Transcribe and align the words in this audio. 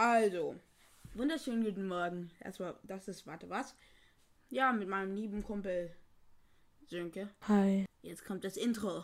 Also, 0.00 0.54
wunderschönen 1.14 1.64
guten 1.64 1.88
Morgen. 1.88 2.30
Das, 2.40 2.60
war, 2.60 2.78
das 2.84 3.08
ist, 3.08 3.26
warte, 3.26 3.50
was? 3.50 3.74
Ja, 4.48 4.72
mit 4.72 4.86
meinem 4.86 5.16
lieben 5.16 5.42
Kumpel 5.42 5.90
Sönke. 6.86 7.30
Hi. 7.48 7.84
Jetzt 8.02 8.24
kommt 8.24 8.44
das 8.44 8.56
Intro. 8.56 9.02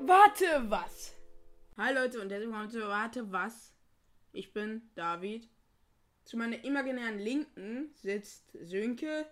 Warte, 0.00 0.44
was? 0.68 1.14
Hi 1.78 1.94
Leute 1.94 2.20
und 2.20 2.30
herzlich 2.30 2.50
willkommen 2.50 2.68
zu 2.68 2.80
Warte, 2.80 3.32
was? 3.32 3.72
Ich 4.34 4.52
bin 4.52 4.82
David. 4.96 5.48
Zu 6.24 6.36
meiner 6.36 6.62
imaginären 6.62 7.18
Linken 7.18 7.88
sitzt 7.94 8.52
Sönke 8.52 9.24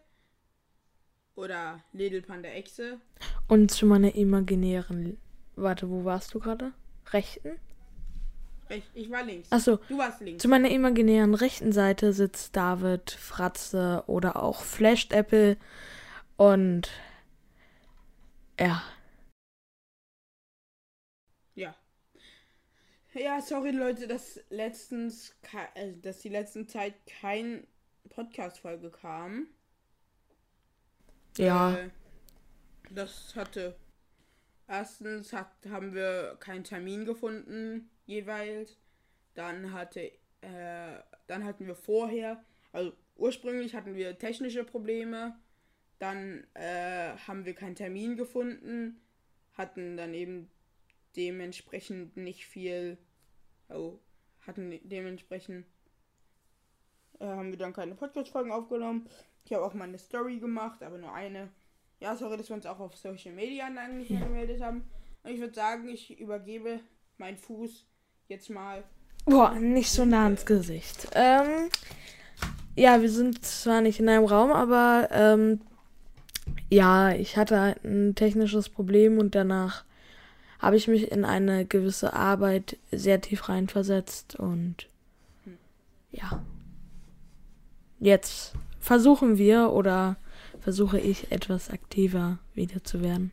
oder 1.35 1.85
Little 1.93 2.23
Panda 2.23 2.49
Echse. 2.49 3.03
Und 3.49 3.71
zu 3.71 3.85
meiner 3.85 4.15
imaginären. 4.15 5.19
Warte, 5.57 5.91
wo 5.91 6.07
warst 6.07 6.33
du 6.33 6.39
gerade? 6.39 6.73
Rechten? 7.13 7.59
Recht, 8.71 8.91
ich 8.95 9.11
war 9.11 9.23
links. 9.23 9.53
Achso. 9.53 9.77
Du 9.89 9.99
warst 9.99 10.21
links. 10.21 10.43
Zu 10.43 10.49
meiner 10.49 10.71
imaginären 10.71 11.35
rechten 11.35 11.73
Seite 11.73 12.13
sitzt 12.13 12.57
David, 12.57 13.11
Fratze 13.11 14.05
oder 14.07 14.43
auch 14.43 14.63
Flashed 14.63 15.13
Apple. 15.13 15.57
Und. 16.37 16.91
Ja. 18.59 18.83
Ja. 21.55 21.75
Ja, 23.13 23.41
sorry 23.41 23.71
Leute, 23.71 24.09
dass 24.09 24.41
letztens, 24.49 25.37
äh, 25.75 25.93
dass 26.01 26.21
die 26.21 26.31
letzten 26.31 26.67
Zeit 26.67 26.95
kein 27.07 27.67
Podcast-Folge 28.09 28.91
kam. 28.91 29.49
Ja. 31.37 31.75
Äh, 31.75 31.91
das 32.91 33.35
hatte. 33.37 33.77
Erstens 34.67 35.33
hat, 35.33 35.51
haben 35.69 35.95
wir 35.95 36.37
keinen 36.41 36.65
Termin 36.65 37.05
gefunden, 37.05 37.91
jeweils. 38.07 38.79
Dann 39.35 39.73
hatte, 39.73 40.13
äh, 40.41 40.99
dann 41.27 41.45
hatten 41.45 41.67
wir 41.67 41.75
vorher, 41.75 42.43
also 42.73 42.93
ursprünglich 43.17 43.75
hatten 43.75 43.95
wir 43.95 44.19
technische 44.19 44.65
Probleme. 44.65 45.39
Dann 45.99 46.47
äh, 46.55 47.17
haben 47.27 47.45
wir 47.45 47.55
keinen 47.55 47.77
Termin 47.77 48.17
gefunden, 48.17 49.01
hatten 49.53 49.97
dann 49.97 50.15
eben 50.15 50.51
dementsprechend 51.17 52.17
nicht 52.17 52.47
viel, 52.47 52.99
oh, 53.69 53.99
hatten 54.47 54.79
dementsprechend 54.83 55.67
äh, 57.21 57.27
haben 57.27 57.51
wir 57.51 57.59
dann 57.59 57.73
keine 57.73 57.95
Podcast-Folgen 57.95 58.51
aufgenommen. 58.51 59.09
Ich 59.45 59.53
habe 59.53 59.65
auch 59.65 59.75
mal 59.75 59.85
eine 59.85 59.99
Story 59.99 60.39
gemacht, 60.39 60.83
aber 60.83 60.99
nur 60.99 61.13
eine. 61.13 61.51
Ja, 62.01 62.17
sorry, 62.17 62.37
dass 62.37 62.49
wir 62.49 62.57
uns 62.57 62.67
auch 62.67 62.81
auf 62.81 62.97
Social 62.97 63.33
Media 63.33 63.69
lang 63.69 63.99
nicht 63.99 64.11
mehr 64.11 64.21
gemeldet 64.21 64.61
haben. 64.61 64.85
Und 65.23 65.31
ich 65.31 65.41
würde 65.41 65.55
sagen, 65.55 65.89
ich 65.89 66.19
übergebe 66.19 66.81
meinen 67.19 67.37
Fuß 67.37 67.87
jetzt 68.29 68.51
mal. 68.51 68.85
Boah, 69.25 69.55
nicht 69.55 69.91
so 69.91 70.05
nah 70.05 70.25
ans 70.25 70.45
Gesicht. 70.45 71.09
Ähm. 71.15 71.71
Ja, 72.77 73.01
wir 73.01 73.11
sind 73.11 73.45
zwar 73.45 73.81
nicht 73.81 74.01
in 74.01 74.09
einem 74.09 74.25
Raum, 74.25 74.51
aber 74.51 75.09
ähm, 75.13 75.61
ja, 76.69 77.13
ich 77.13 77.37
hatte 77.37 77.61
halt 77.61 77.85
ein 77.85 78.17
technisches 78.17 78.69
Problem 78.69 79.19
und 79.19 79.35
danach 79.35 79.85
habe 80.59 80.77
ich 80.77 80.89
mich 80.89 81.13
in 81.13 81.25
eine 81.25 81.67
gewisse 81.67 82.15
Arbeit 82.15 82.77
sehr 82.91 83.21
tief 83.21 83.49
reinversetzt 83.49 84.37
und 84.37 84.89
ja. 86.11 86.43
Jetzt 88.01 88.55
versuchen 88.81 89.39
wir 89.39 89.71
oder 89.71 90.17
versuche 90.65 90.99
ich 90.99 91.31
etwas 91.31 91.69
aktiver 91.69 92.39
wieder 92.55 92.83
zu 92.83 93.03
werden. 93.03 93.33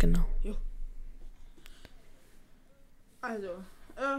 Genau. 0.00 0.26
Also, 3.20 3.50
äh, 3.96 4.18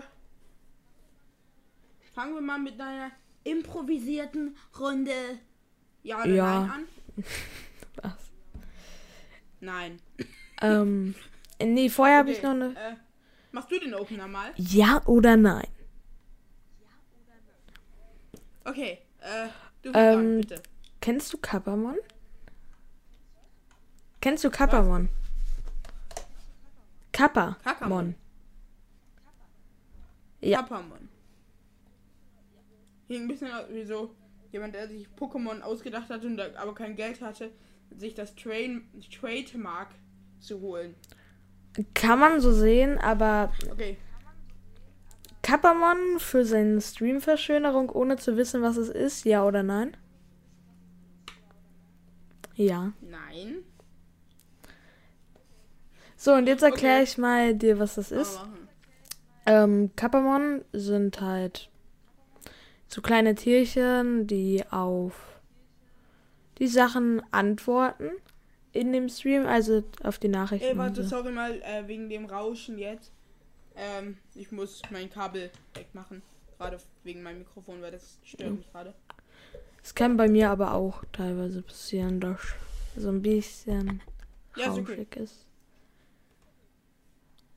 fangen 2.13 2.35
wir 2.35 2.41
mal 2.41 2.59
mit 2.59 2.79
einer 2.79 3.11
improvisierten 3.43 4.55
Runde 4.79 5.11
Ja 6.03 6.19
oder 6.19 6.27
Ja. 6.27 6.59
Nein 6.61 6.69
an. 6.69 6.87
Was? 8.01 8.31
Nein. 9.59 9.99
Ähm, 10.61 11.15
nee, 11.61 11.89
vorher 11.89 12.19
habe 12.19 12.31
ich 12.31 12.37
Okay, 12.37 12.45
noch 12.45 12.53
eine. 12.53 12.75
Äh, 12.75 12.95
machst 13.51 13.71
du 13.71 13.79
den 13.79 13.93
Opener 13.93 14.27
mal? 14.27 14.53
Ja 14.55 15.01
oder 15.05 15.35
nein? 15.35 15.67
Okay, 18.63 18.99
äh, 19.19 19.47
du 19.83 19.91
Ähm, 19.93 20.41
bitte. 20.41 20.61
Kennst 20.99 21.33
du 21.33 21.37
Kappermon? 21.37 21.97
Kennst 24.21 24.43
du 24.43 24.49
Kappermon? 24.49 25.09
Kappa. 27.11 27.57
Kakamon. 27.63 28.15
ja. 30.41 30.61
Kapamon. 30.61 31.09
Klingt 33.07 33.23
ein 33.23 33.27
bisschen 33.27 33.51
aus 33.51 33.65
wie 33.69 33.83
so 33.83 34.15
jemand, 34.51 34.75
der 34.75 34.87
sich 34.87 35.07
Pokémon 35.19 35.61
ausgedacht 35.61 36.09
hat 36.09 36.23
und 36.23 36.37
da 36.37 36.47
aber 36.55 36.73
kein 36.73 36.95
Geld 36.95 37.21
hatte, 37.21 37.51
sich 37.97 38.13
das 38.13 38.35
Train 38.35 38.89
Trademark 39.11 39.89
zu 40.39 40.61
holen. 40.61 40.95
Kann 41.93 42.19
man 42.19 42.41
so 42.41 42.51
sehen, 42.51 42.97
aber 42.97 43.51
Okay, 43.69 43.97
Kappermon 45.51 46.17
für 46.19 46.45
seine 46.45 46.79
Streamverschönerung, 46.79 47.89
ohne 47.89 48.15
zu 48.15 48.37
wissen, 48.37 48.61
was 48.61 48.77
es 48.77 48.87
ist, 48.87 49.25
ja 49.25 49.45
oder 49.45 49.63
nein? 49.63 49.97
Ja. 52.55 52.93
nein. 53.01 53.55
So, 56.15 56.31
und 56.35 56.47
jetzt 56.47 56.63
erkläre 56.63 57.01
Okay. 57.01 57.03
ich 57.03 57.17
mal 57.17 57.53
dir, 57.53 57.79
was 57.79 57.95
das 57.95 58.13
ist. 58.13 58.39
Ähm, 59.45 59.91
Kappermon 59.97 60.63
sind 60.71 61.19
halt 61.19 61.69
so 62.87 63.01
kleine 63.01 63.35
Tierchen, 63.35 64.27
die 64.27 64.63
auf 64.71 65.41
die 66.59 66.67
Sachen 66.67 67.21
antworten 67.31 68.11
in 68.71 68.93
dem 68.93 69.09
Stream, 69.09 69.45
also 69.45 69.83
auf 70.01 70.17
die 70.17 70.29
Nachrichten. 70.29 70.65
Ey, 70.69 70.77
warte, 70.77 71.03
so. 71.03 71.17
sorry 71.17 71.33
mal 71.33 71.61
äh, 71.63 71.85
wegen 71.89 72.07
dem 72.07 72.23
Rauschen 72.25 72.77
jetzt. 72.77 73.11
Ähm, 73.83 74.17
ich 74.35 74.51
muss 74.51 74.79
mein 74.91 75.09
Kabel 75.09 75.49
wegmachen. 75.73 76.21
Gerade 76.59 76.77
wegen 77.03 77.23
meinem 77.23 77.39
Mikrofon, 77.39 77.81
weil 77.81 77.89
das 77.91 78.19
stört 78.23 78.51
mich 78.53 78.71
gerade. 78.71 78.93
Es 79.83 79.95
kann 79.95 80.15
bei 80.17 80.27
mir 80.27 80.51
aber 80.51 80.75
auch 80.75 81.03
teilweise 81.11 81.63
passieren, 81.63 82.19
dass 82.19 82.39
so 82.95 83.09
ein 83.09 83.23
bisschen 83.23 84.03
Ja, 84.55 84.71
ist 84.71 84.77
okay. 84.77 85.07
ist. 85.15 85.47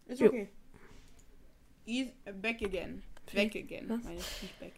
Ist 0.07 0.21
Jo. 0.21 0.29
okay. 0.29 0.49
Is 1.85 2.09
back 2.41 2.63
again. 2.63 3.03
Back 3.35 3.55
again. 3.57 3.91
Was? 3.91 4.03
Meine 4.05 4.17
ich 4.21 4.43
nicht 4.43 4.59
back. 4.61 4.73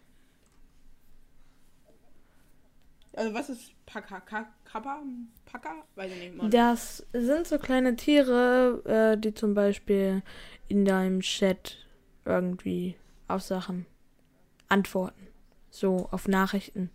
Also 3.12 3.32
was 3.32 3.48
ist 3.48 3.72
Paka? 3.86 4.20
Ka- 4.20 4.52
Kappa? 4.64 5.02
Paka? 5.46 5.84
Weiß 5.94 6.10
ich 6.12 6.18
nicht. 6.18 6.34
Mann. 6.36 6.50
Das 6.50 7.06
sind 7.12 7.46
so 7.46 7.58
kleine 7.58 7.94
Tiere, 7.96 8.82
äh, 9.14 9.16
die 9.20 9.32
zum 9.32 9.54
Beispiel 9.54 10.22
in 10.68 10.84
deinem 10.84 11.20
Chat 11.20 11.78
irgendwie 12.24 12.96
auf 13.28 13.42
Sachen 13.42 13.86
antworten. 14.68 15.28
So 15.70 16.08
auf 16.10 16.28
Nachrichten. 16.28 16.90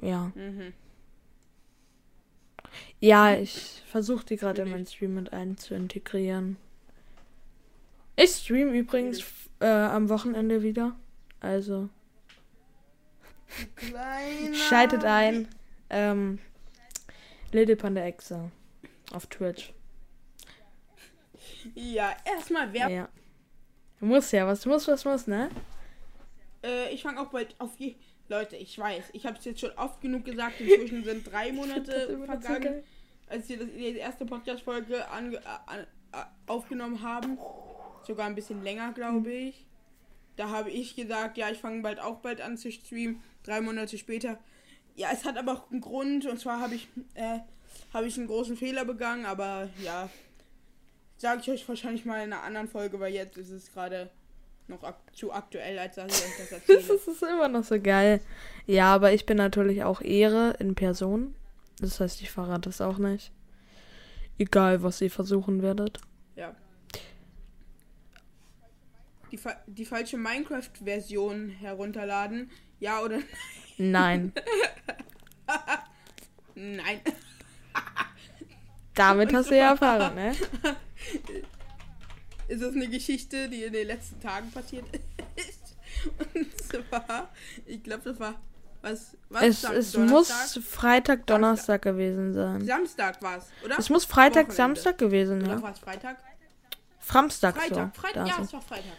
Ja. 0.00 0.32
Mhm. 0.34 0.72
Ja, 3.00 3.34
ich 3.34 3.82
versuche 3.86 4.24
die 4.24 4.36
gerade 4.36 4.62
in 4.62 4.70
meinen 4.70 4.86
Stream 4.86 5.14
mit 5.14 5.32
ein 5.32 5.56
zu 5.56 5.74
integrieren. 5.74 6.56
Ich 8.16 8.30
stream 8.32 8.72
übrigens 8.72 9.24
äh, 9.60 9.66
am 9.66 10.08
Wochenende 10.08 10.62
wieder. 10.62 10.94
Also 11.40 11.88
Kleiner. 13.74 14.54
schaltet 14.54 15.04
ein. 15.04 15.48
Ähm, 15.88 16.38
Little 17.52 17.76
Panda 17.76 18.02
Exe 18.02 18.50
auf 19.12 19.26
Twitch. 19.26 19.72
Ja, 21.74 22.16
erstmal 22.24 22.72
wer. 22.72 22.88
Ja. 22.88 23.08
Du 23.98 24.06
musst 24.06 24.32
ja, 24.32 24.46
was 24.46 24.64
muss, 24.66 24.88
was 24.88 25.04
muss, 25.04 25.26
ne? 25.26 25.50
Äh, 26.62 26.92
ich 26.92 27.02
fange 27.02 27.20
auch 27.20 27.28
bald 27.28 27.54
auf 27.58 27.70
je. 27.78 27.94
Leute, 28.28 28.56
ich 28.56 28.78
weiß, 28.78 29.06
ich 29.12 29.26
habe 29.26 29.38
es 29.38 29.44
jetzt 29.44 29.60
schon 29.60 29.72
oft 29.72 30.00
genug 30.00 30.24
gesagt. 30.24 30.60
Inzwischen 30.60 31.02
sind 31.02 31.30
drei 31.30 31.52
Monate 31.52 32.16
vergangen, 32.24 32.84
als 33.28 33.48
wir 33.48 33.64
die 33.64 33.96
erste 33.96 34.24
Podcast-Folge 34.24 35.04
aufgenommen 36.46 37.02
haben. 37.02 37.38
Sogar 38.06 38.26
ein 38.26 38.36
bisschen 38.36 38.62
länger, 38.62 38.92
glaube 38.92 39.32
ich. 39.32 39.66
Da 40.36 40.48
habe 40.48 40.70
ich 40.70 40.94
gesagt, 40.94 41.36
ja, 41.36 41.50
ich 41.50 41.58
fange 41.58 41.82
bald 41.82 42.00
auch 42.00 42.18
bald 42.20 42.40
an 42.40 42.56
zu 42.56 42.70
streamen. 42.70 43.20
Drei 43.42 43.60
Monate 43.60 43.98
später. 43.98 44.38
Ja, 44.94 45.08
es 45.12 45.24
hat 45.24 45.36
aber 45.36 45.52
auch 45.52 45.70
einen 45.70 45.80
Grund. 45.80 46.24
Und 46.24 46.38
zwar 46.38 46.60
habe 46.60 46.76
ich, 46.76 46.88
äh, 47.14 47.40
habe 47.92 48.06
ich 48.06 48.16
einen 48.16 48.28
großen 48.28 48.56
Fehler 48.56 48.84
begangen. 48.84 49.26
Aber 49.26 49.68
ja, 49.82 50.08
sage 51.20 51.42
ich 51.42 51.50
euch 51.50 51.68
wahrscheinlich 51.68 52.06
mal 52.06 52.24
in 52.24 52.32
einer 52.32 52.42
anderen 52.42 52.66
Folge, 52.68 52.98
weil 52.98 53.12
jetzt 53.12 53.36
ist 53.36 53.50
es 53.50 53.70
gerade 53.72 54.08
noch 54.68 54.82
ak 54.82 54.96
zu 55.12 55.32
aktuell, 55.32 55.78
als 55.78 55.96
dass 55.96 56.06
ich 56.18 56.24
euch 56.24 56.38
das 56.38 56.48
Das 56.66 56.68
erzähle. 56.78 56.94
ist, 56.96 57.08
ist 57.08 57.22
immer 57.22 57.48
noch 57.48 57.64
so 57.64 57.78
geil. 57.78 58.20
Ja, 58.66 58.94
aber 58.94 59.12
ich 59.12 59.26
bin 59.26 59.36
natürlich 59.36 59.84
auch 59.84 60.00
Ehre 60.00 60.54
in 60.58 60.74
Person. 60.74 61.34
Das 61.78 62.00
heißt, 62.00 62.22
ich 62.22 62.30
verrate 62.30 62.70
es 62.70 62.80
auch 62.80 62.96
nicht. 62.96 63.32
Egal, 64.38 64.82
was 64.82 65.00
ihr 65.02 65.10
versuchen 65.10 65.60
werdet. 65.60 65.98
Ja. 66.36 66.54
Die, 69.30 69.36
fa 69.36 69.56
die 69.66 69.84
falsche 69.84 70.16
Minecraft-Version 70.16 71.50
herunterladen. 71.50 72.50
Ja 72.78 73.00
oder 73.02 73.18
Nein. 73.76 74.32
nein? 76.54 77.00
Damit 78.94 79.34
hast 79.34 79.50
du 79.50 79.56
ja 79.56 79.70
erfahren, 79.70 80.14
ne? 80.14 80.32
Ist 82.48 82.62
das 82.62 82.74
eine 82.74 82.88
Geschichte, 82.88 83.48
die 83.48 83.62
in 83.64 83.72
den 83.72 83.86
letzten 83.86 84.20
Tagen 84.20 84.50
passiert 84.50 84.84
ist? 85.36 85.76
Und 86.34 86.58
zwar, 86.62 87.30
ich 87.66 87.82
glaube, 87.82 88.02
das 88.04 88.18
war 88.18 88.34
was? 88.82 89.16
was 89.28 89.42
Es, 89.42 89.60
Sam- 89.60 89.74
es 89.76 89.92
Donnerstag? 89.92 90.56
muss 90.56 90.66
Freitag, 90.66 91.26
Donnerstag 91.26 91.82
gewesen 91.82 92.32
sein. 92.32 92.64
Samstag 92.64 93.22
war 93.22 93.36
es, 93.38 93.44
oder? 93.64 93.78
Es 93.78 93.88
muss 93.90 94.04
Freitag, 94.04 94.48
Wochenende. 94.48 94.54
Samstag 94.56 94.98
gewesen, 94.98 95.42
Oder 95.42 95.52
ja. 95.54 95.62
war 95.62 95.72
es 95.72 95.78
Freitag? 95.78 96.16
Framstag 96.98 97.56
Freitag, 97.56 97.94
so. 97.94 98.00
Freitag, 98.00 98.26
ja, 98.26 98.42
es. 98.42 98.52
war 98.52 98.62
Freitag. 98.62 98.96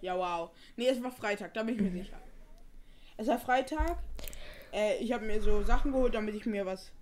Ja, 0.00 0.16
wow. 0.16 0.50
Nee, 0.76 0.88
es 0.88 1.02
war 1.02 1.10
Freitag, 1.10 1.52
da 1.54 1.62
bin 1.64 1.74
ich 1.74 1.80
mir 1.80 1.90
Mhm. 1.90 2.02
sicher. 2.04 2.18
Es 3.16 3.26
war 3.26 3.38
Freitag. 3.38 3.96
Äh, 4.72 4.98
ich 5.02 5.12
habe 5.12 5.24
mir 5.26 5.40
so 5.42 5.62
Sachen 5.64 5.90
geholt, 5.92 6.14
damit 6.14 6.34
ich 6.36 6.46
mir 6.46 6.64
was 6.64 6.92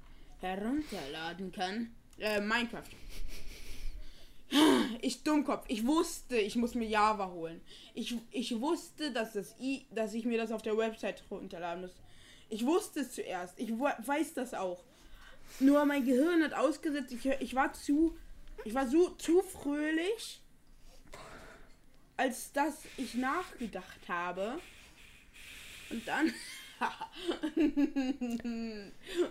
herunterladen 0.40 1.52
kann. 1.52 1.90
Äh, 2.18 2.40
Minecraft. 2.40 2.84
Ich 5.02 5.22
Dummkopf. 5.22 5.64
Ich 5.68 5.86
wusste, 5.86 6.36
ich 6.36 6.56
muss 6.56 6.74
mir 6.74 6.88
Java 6.88 7.30
holen. 7.30 7.60
Ich, 7.94 8.16
ich 8.30 8.60
wusste, 8.60 9.10
dass, 9.10 9.32
das 9.32 9.54
I, 9.60 9.86
dass 9.90 10.14
ich 10.14 10.24
mir 10.24 10.38
das 10.38 10.52
auf 10.52 10.62
der 10.62 10.76
Website 10.76 11.24
runterladen 11.30 11.82
muss. 11.82 11.92
Ich 12.48 12.64
wusste 12.64 13.00
es 13.00 13.12
zuerst. 13.12 13.58
Ich 13.58 13.70
weiß 13.72 14.34
das 14.34 14.54
auch. 14.54 14.82
Nur 15.58 15.84
mein 15.84 16.04
Gehirn 16.04 16.42
hat 16.42 16.54
ausgesetzt. 16.54 17.12
Ich, 17.12 17.26
ich 17.26 17.54
war 17.54 17.72
zu. 17.72 18.16
Ich 18.64 18.74
war 18.74 18.88
so 18.88 19.10
zu 19.10 19.42
fröhlich, 19.42 20.40
als 22.16 22.52
dass 22.52 22.82
ich 22.96 23.14
nachgedacht 23.14 24.08
habe. 24.08 24.58
Und 25.90 26.06
dann. 26.06 26.32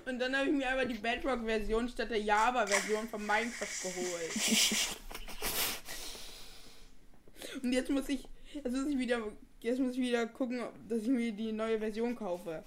und 0.05 0.19
dann 0.19 0.35
habe 0.35 0.47
ich 0.47 0.53
mir 0.53 0.67
einfach 0.67 0.87
die 0.87 0.95
Bedrock-Version 0.99 1.87
statt 1.89 2.09
der 2.09 2.21
Java-Version 2.21 3.07
von 3.07 3.21
Minecraft 3.25 3.81
geholt. 3.83 4.31
Und 7.63 7.71
jetzt 7.71 7.89
muss 7.89 8.09
ich. 8.09 8.27
Jetzt 8.53 8.71
muss 8.71 8.87
ich 8.87 8.97
wieder. 8.97 9.21
Jetzt 9.61 9.79
muss 9.79 9.93
ich 9.93 10.01
wieder 10.01 10.27
gucken, 10.27 10.61
ob- 10.61 10.73
dass 10.89 11.03
ich 11.03 11.07
mir 11.07 11.31
die 11.31 11.51
neue 11.51 11.79
Version 11.79 12.15
kaufe. 12.15 12.63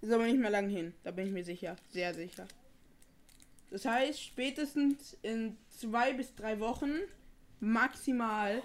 Ist 0.00 0.12
aber 0.12 0.24
nicht 0.24 0.38
mehr 0.38 0.50
lang 0.50 0.68
hin. 0.68 0.94
Da 1.02 1.10
bin 1.10 1.26
ich 1.26 1.32
mir 1.32 1.44
sicher. 1.44 1.76
Sehr 1.90 2.14
sicher. 2.14 2.46
Das 3.70 3.84
heißt, 3.84 4.22
spätestens 4.22 5.16
in 5.22 5.56
zwei 5.70 6.12
bis 6.12 6.34
drei 6.34 6.60
Wochen, 6.60 6.92
maximal 7.60 8.62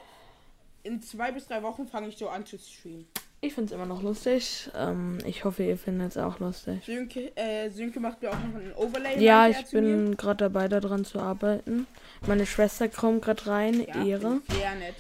in 0.84 1.02
zwei 1.02 1.32
bis 1.32 1.48
drei 1.48 1.62
Wochen 1.64 1.88
fange 1.88 2.08
ich 2.08 2.18
so 2.18 2.30
an 2.30 2.46
zu 2.46 2.58
streamen. 2.58 3.06
Ich 3.44 3.56
find's 3.56 3.72
immer 3.72 3.88
noch 3.88 4.04
lustig. 4.04 4.70
Ähm, 4.76 5.18
ich 5.26 5.44
hoffe, 5.46 5.64
ihr 5.64 5.76
findet 5.76 6.12
es 6.12 6.18
auch 6.18 6.38
lustig. 6.40 6.84
Sönke, 6.86 7.36
äh, 7.36 7.70
Sönke 7.72 8.00
macht 8.00 8.22
mir 8.22 8.30
auch 8.30 8.40
noch 8.40 8.60
ein 8.60 8.72
Overlay. 8.76 9.20
Ja, 9.20 9.48
ich 9.48 9.66
bin 9.72 10.16
gerade 10.16 10.50
dabei, 10.50 10.68
daran 10.68 11.06
zu 11.06 11.20
arbeiten. 11.20 11.88
Meine 12.28 12.46
Schwester 12.46 12.88
kommt 12.88 13.24
gerade 13.24 13.48
rein. 13.48 13.84
ja, 13.88 14.06
Ehre. 14.06 14.42
Sehr 14.48 14.76
nett. 14.76 14.96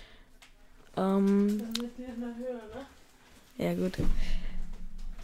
Ähm, 0.98 1.72
ja, 3.58 3.74
gut. 3.76 3.98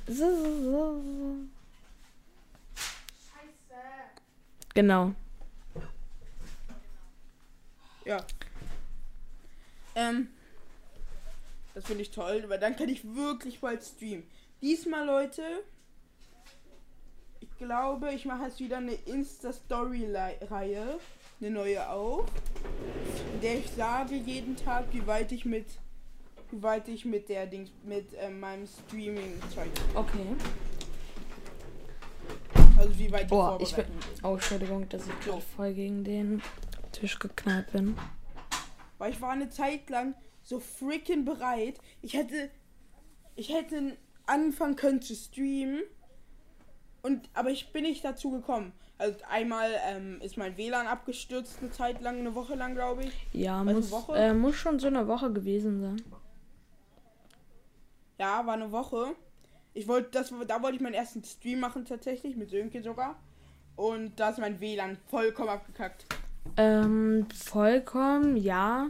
So, 0.08 0.14
so, 0.14 1.02
so. 1.02 1.36
Genau. 4.76 5.14
Ja. 8.06 8.20
Ähm. 9.96 10.28
Das 11.78 11.86
finde 11.86 12.02
ich 12.02 12.10
toll, 12.10 12.44
weil 12.48 12.58
dann 12.58 12.76
kann 12.76 12.90
ich 12.90 13.04
wirklich 13.14 13.60
bald 13.60 13.84
streamen. 13.84 14.24
Diesmal, 14.64 15.06
Leute. 15.06 15.44
Ich 17.40 17.56
glaube, 17.60 18.12
ich 18.16 18.26
mache 18.26 18.46
jetzt 18.46 18.60
wieder 18.60 18.78
eine 18.78 18.94
Insta-Story-Reihe. 18.94 20.98
Eine 21.40 21.52
neue 21.52 21.88
auf. 21.88 22.26
In 23.32 23.42
der 23.42 23.60
ich 23.60 23.70
sage 23.70 24.16
jeden 24.16 24.56
Tag, 24.56 24.86
wie 24.92 25.06
weit 25.06 25.32
ich 25.32 25.46
mit. 25.46 25.68
Wie 26.50 26.64
weit 26.64 26.88
ich 26.88 27.06
mit 27.06 27.30
der 27.30 27.46
Dings. 27.46 27.70
mit 27.84 28.12
äh, 28.16 28.32
meinem 28.32 28.66
Streaming-Zeug. 28.66 29.70
Okay. 29.94 30.36
Also 32.76 32.98
wie 32.98 33.12
weit 33.12 33.26
ich 33.26 33.32
Oh, 33.32 33.60
ich 33.62 33.76
bin. 33.76 33.86
Oh, 34.24 34.34
Entschuldigung, 34.34 34.90
dass 34.90 35.06
ich 35.06 35.20
gerade 35.20 35.44
voll 35.56 35.76
gegen 35.76 36.04
den 36.04 36.42
Tisch 36.92 37.20
geknallt 37.20 37.72
bin. 37.72 37.96
Weil 38.98 39.12
ich 39.12 39.22
war 39.22 39.30
eine 39.30 39.50
Zeit 39.50 39.88
lang 39.92 40.16
so 40.48 40.60
freaking 40.62 41.26
bereit. 41.26 41.78
Ich 42.02 42.14
hätte. 42.14 42.50
Ich 43.36 43.54
hätte 43.54 43.98
anfangen 44.26 44.76
können 44.76 45.02
zu 45.02 45.14
streamen. 45.14 45.82
Und, 47.04 47.30
aber 47.34 47.52
ich 47.52 47.72
bin 47.72 47.84
nicht 47.84 48.04
dazu 48.04 48.32
gekommen. 48.32 48.72
Also 48.98 49.18
einmal 49.30 49.70
ähm, 49.86 50.20
ist 50.22 50.38
mein 50.38 50.58
WLAN 50.58 50.88
abgestürzt 50.88 51.60
eine 51.62 51.70
Zeit 51.70 52.02
lang, 52.02 52.18
eine 52.18 52.34
Woche 52.34 52.56
lang, 52.56 52.74
glaube 52.74 53.04
ich. 53.04 53.14
Ja, 53.32 53.62
eine 53.62 53.76
muss, 53.76 53.92
Woche? 53.92 54.16
äh, 54.16 54.34
muss 54.34 54.56
schon 54.56 54.80
so 54.80 54.88
eine 54.88 55.08
Woche 55.08 55.32
gewesen 55.32 55.82
sein. 55.82 56.02
Ja, 58.18 58.46
war 58.48 58.56
eine 58.56 58.72
Woche. 58.72 59.16
Ich 59.76 59.88
wollte, 59.88 60.10
das, 60.12 60.34
da 60.48 60.64
wollte 60.64 60.78
ich 60.78 60.82
meinen 60.82 60.96
ersten 60.96 61.24
Stream 61.24 61.60
machen 61.60 61.86
tatsächlich, 61.86 62.36
mit 62.36 62.50
Sönke 62.50 62.82
sogar. 62.82 63.20
Und 63.76 64.20
da 64.20 64.32
ist 64.32 64.40
mein 64.40 64.60
WLAN 64.60 64.98
vollkommen 65.06 65.50
abgekackt. 65.50 66.08
Ähm, 66.58 67.28
vollkommen, 67.32 68.36
ja. 68.38 68.88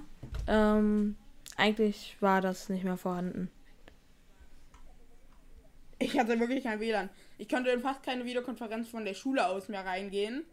Ähm, 0.48 1.18
eigentlich 1.58 2.16
war 2.22 2.40
das 2.40 2.70
nicht 2.70 2.84
mehr 2.84 2.98
vorhanden. 2.98 3.52
Ich 6.00 6.18
hatte 6.18 6.40
wirklich 6.40 6.64
kein 6.64 6.80
WLAN. 6.80 7.10
Ich 7.40 7.50
konnte 7.50 7.72
in 7.72 7.82
fast 7.82 8.04
keine 8.04 8.24
Videokonferenz 8.24 8.88
von 8.88 9.04
der 9.04 9.16
Schule 9.16 9.48
aus 9.48 9.68
mehr 9.68 9.86
reingehen. 9.86 10.46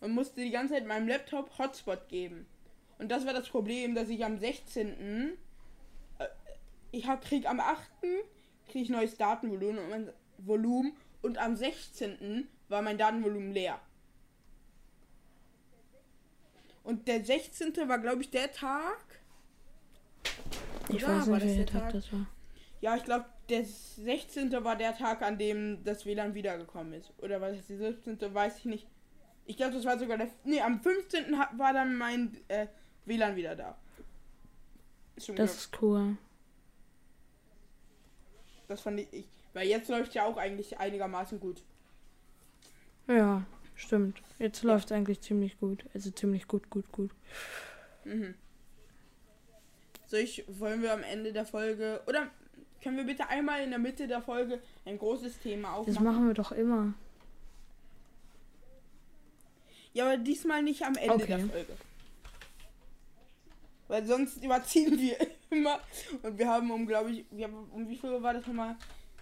Und 0.00 0.12
musste 0.12 0.40
die 0.40 0.50
ganze 0.50 0.74
Zeit 0.74 0.86
meinem 0.86 1.06
Laptop 1.06 1.56
Hotspot 1.58 2.08
geben. 2.08 2.46
Und 2.98 3.10
das 3.10 3.26
war 3.26 3.34
das 3.34 3.48
Problem, 3.48 3.94
dass 3.94 4.08
ich 4.08 4.24
am 4.24 4.38
16. 4.38 5.36
Äh, 6.18 6.26
ich 6.90 7.06
hab, 7.06 7.22
krieg 7.22 7.48
am 7.48 7.60
8. 7.60 7.88
krieg 8.68 8.82
ich 8.82 8.88
neues 8.88 9.16
Datenvolumen 9.16 9.78
und, 9.78 9.90
mein 9.90 10.12
Volumen, 10.38 10.96
und 11.20 11.38
am 11.38 11.54
16. 11.54 12.48
war 12.68 12.82
mein 12.82 12.98
Datenvolumen 12.98 13.52
leer. 13.52 13.78
Und 16.82 17.06
der 17.06 17.24
16. 17.24 17.76
war, 17.88 17.98
glaube 17.98 18.22
ich, 18.22 18.30
der 18.30 18.50
Tag. 18.50 19.21
Ich 20.88 21.06
weiß 21.06 21.26
nicht, 21.26 21.42
welcher 21.44 21.66
Tag 21.66 21.82
Tag? 21.82 21.92
das 21.92 22.12
war. 22.12 22.26
Ja, 22.80 22.96
ich 22.96 23.04
glaube, 23.04 23.26
der 23.48 23.64
16. 23.64 24.52
war 24.64 24.76
der 24.76 24.96
Tag, 24.96 25.22
an 25.22 25.38
dem 25.38 25.84
das 25.84 26.04
WLAN 26.04 26.34
wiedergekommen 26.34 26.92
ist. 26.94 27.12
Oder 27.18 27.40
war 27.40 27.50
das 27.52 27.66
der 27.66 27.78
17. 27.78 28.34
Weiß 28.34 28.58
ich 28.58 28.64
nicht. 28.64 28.86
Ich 29.44 29.56
glaube, 29.56 29.74
das 29.74 29.84
war 29.84 29.98
sogar 29.98 30.18
der. 30.18 30.28
Nee, 30.44 30.60
am 30.60 30.80
15. 30.80 31.38
ha- 31.38 31.50
war 31.56 31.72
dann 31.72 31.96
mein 31.96 32.36
äh, 32.48 32.66
WLAN 33.04 33.36
wieder 33.36 33.54
da. 33.56 33.76
Zum 35.18 35.36
Das 35.36 35.50
Glück. 35.52 35.58
ist 35.60 35.82
cool. 35.82 36.16
Das 38.68 38.80
fand 38.80 39.00
ich, 39.00 39.12
ich. 39.12 39.26
Weil 39.52 39.68
jetzt 39.68 39.88
läuft 39.88 40.14
ja 40.14 40.24
auch 40.24 40.36
eigentlich 40.36 40.78
einigermaßen 40.78 41.38
gut. 41.38 41.62
Ja, 43.06 43.44
stimmt. 43.74 44.22
Jetzt 44.38 44.62
läuft 44.62 44.86
es 44.86 44.92
eigentlich 44.92 45.20
ziemlich 45.20 45.58
gut. 45.58 45.84
Also 45.92 46.10
ziemlich 46.10 46.48
gut, 46.48 46.70
gut, 46.70 46.90
gut. 46.90 47.10
Mhm. 48.04 48.34
Soll 50.12 50.20
ich, 50.20 50.44
wollen 50.46 50.82
wir 50.82 50.92
am 50.92 51.02
Ende 51.02 51.32
der 51.32 51.46
Folge. 51.46 52.02
Oder 52.06 52.28
können 52.82 52.98
wir 52.98 53.04
bitte 53.04 53.26
einmal 53.30 53.62
in 53.62 53.70
der 53.70 53.78
Mitte 53.78 54.06
der 54.06 54.20
Folge 54.20 54.60
ein 54.84 54.98
großes 54.98 55.38
Thema 55.38 55.68
Das 55.70 55.78
aufmachen? 55.78 56.04
machen 56.04 56.26
wir 56.26 56.34
doch 56.34 56.52
immer. 56.52 56.92
Ja, 59.94 60.04
aber 60.04 60.18
diesmal 60.18 60.62
nicht 60.62 60.82
am 60.82 60.96
Ende 60.96 61.14
Okay. 61.14 61.26
der 61.28 61.38
Folge. 61.38 61.76
Weil 63.88 64.04
sonst 64.04 64.44
überziehen 64.44 64.98
wir 64.98 65.16
immer. 65.50 65.80
Und 66.22 66.36
wir 66.36 66.46
haben 66.46 66.70
um, 66.70 66.86
glaube 66.86 67.10
ich, 67.12 67.24
wir 67.30 67.46
haben, 67.46 67.70
um 67.72 67.88
wie 67.88 67.96
viel 67.96 68.22
war 68.22 68.34
das 68.34 68.46
nochmal? 68.46 68.76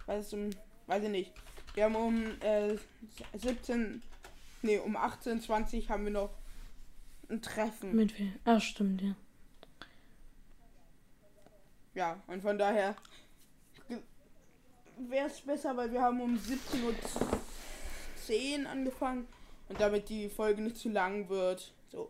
War 0.07 0.17
das 0.17 0.33
um, 0.33 0.49
weiß 0.87 1.03
ich 1.05 1.09
nicht. 1.09 1.31
Wir 1.73 1.85
haben 1.85 1.95
um 1.95 2.21
äh, 2.41 2.75
17, 3.37 4.01
nee, 4.61 4.77
um 4.77 4.97
18.20 4.97 5.87
haben 5.87 6.03
wir 6.03 6.11
noch 6.11 6.31
ein 7.29 7.41
Treffen. 7.41 7.95
Mit 7.95 8.19
wem? 8.19 8.33
Ach, 8.43 8.59
stimmt, 8.59 9.01
ja. 9.01 9.15
Ja, 11.93 12.17
und 12.27 12.41
von 12.41 12.57
daher 12.57 12.95
wäre 15.09 15.27
es 15.27 15.41
besser, 15.41 15.75
weil 15.75 15.91
wir 15.91 16.01
haben 16.01 16.21
um 16.21 16.35
17.10 16.35 18.63
Uhr 18.63 18.69
angefangen. 18.69 19.27
Und 19.69 19.79
damit 19.79 20.09
die 20.09 20.29
Folge 20.29 20.61
nicht 20.61 20.77
zu 20.77 20.89
lang 20.89 21.29
wird. 21.29 21.71
So. 21.91 22.09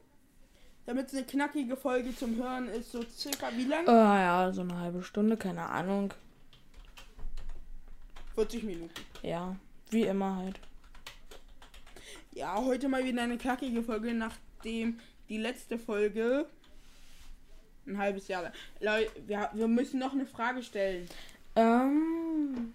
Damit 0.86 1.08
es 1.08 1.14
eine 1.14 1.26
knackige 1.26 1.76
Folge 1.76 2.16
zum 2.16 2.38
Hören 2.38 2.68
ist, 2.70 2.92
so 2.92 3.04
circa 3.04 3.50
wie 3.56 3.66
lang? 3.66 3.88
Ah 3.88 4.20
ja, 4.20 4.52
so 4.52 4.62
eine 4.62 4.80
halbe 4.80 5.04
Stunde, 5.04 5.38
keine 5.38 5.70
Ahnung. 5.70 6.12
40 8.36 8.64
Minuten. 8.64 8.94
Ja, 9.22 9.56
Wie 9.92 10.04
immer 10.04 10.38
halt. 10.38 10.60
Ja, 12.32 12.64
heute 12.64 12.88
mal 12.88 13.04
wieder 13.04 13.22
eine 13.22 13.38
knackige 13.38 13.84
Folge, 13.84 14.14
nachdem 14.14 15.00
die 15.28 15.38
letzte 15.38 15.78
Folge 15.78 16.48
ein 17.86 17.98
halbes 17.98 18.28
Jahr. 18.28 18.52
Leute, 18.80 19.12
wir, 19.28 19.50
wir 19.54 19.68
müssen 19.68 20.00
noch 20.00 20.14
eine 20.14 20.26
Frage 20.26 20.64
stellen. 20.64 21.08
Ähm. 21.56 22.74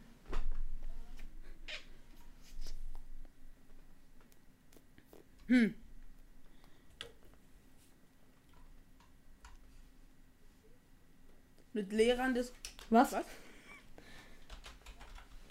Hm. 5.47 5.75
Mit 11.73 11.93
Lehrern 11.93 12.35
des. 12.35 12.53
Was? 12.91 13.13
Was? 13.13 13.25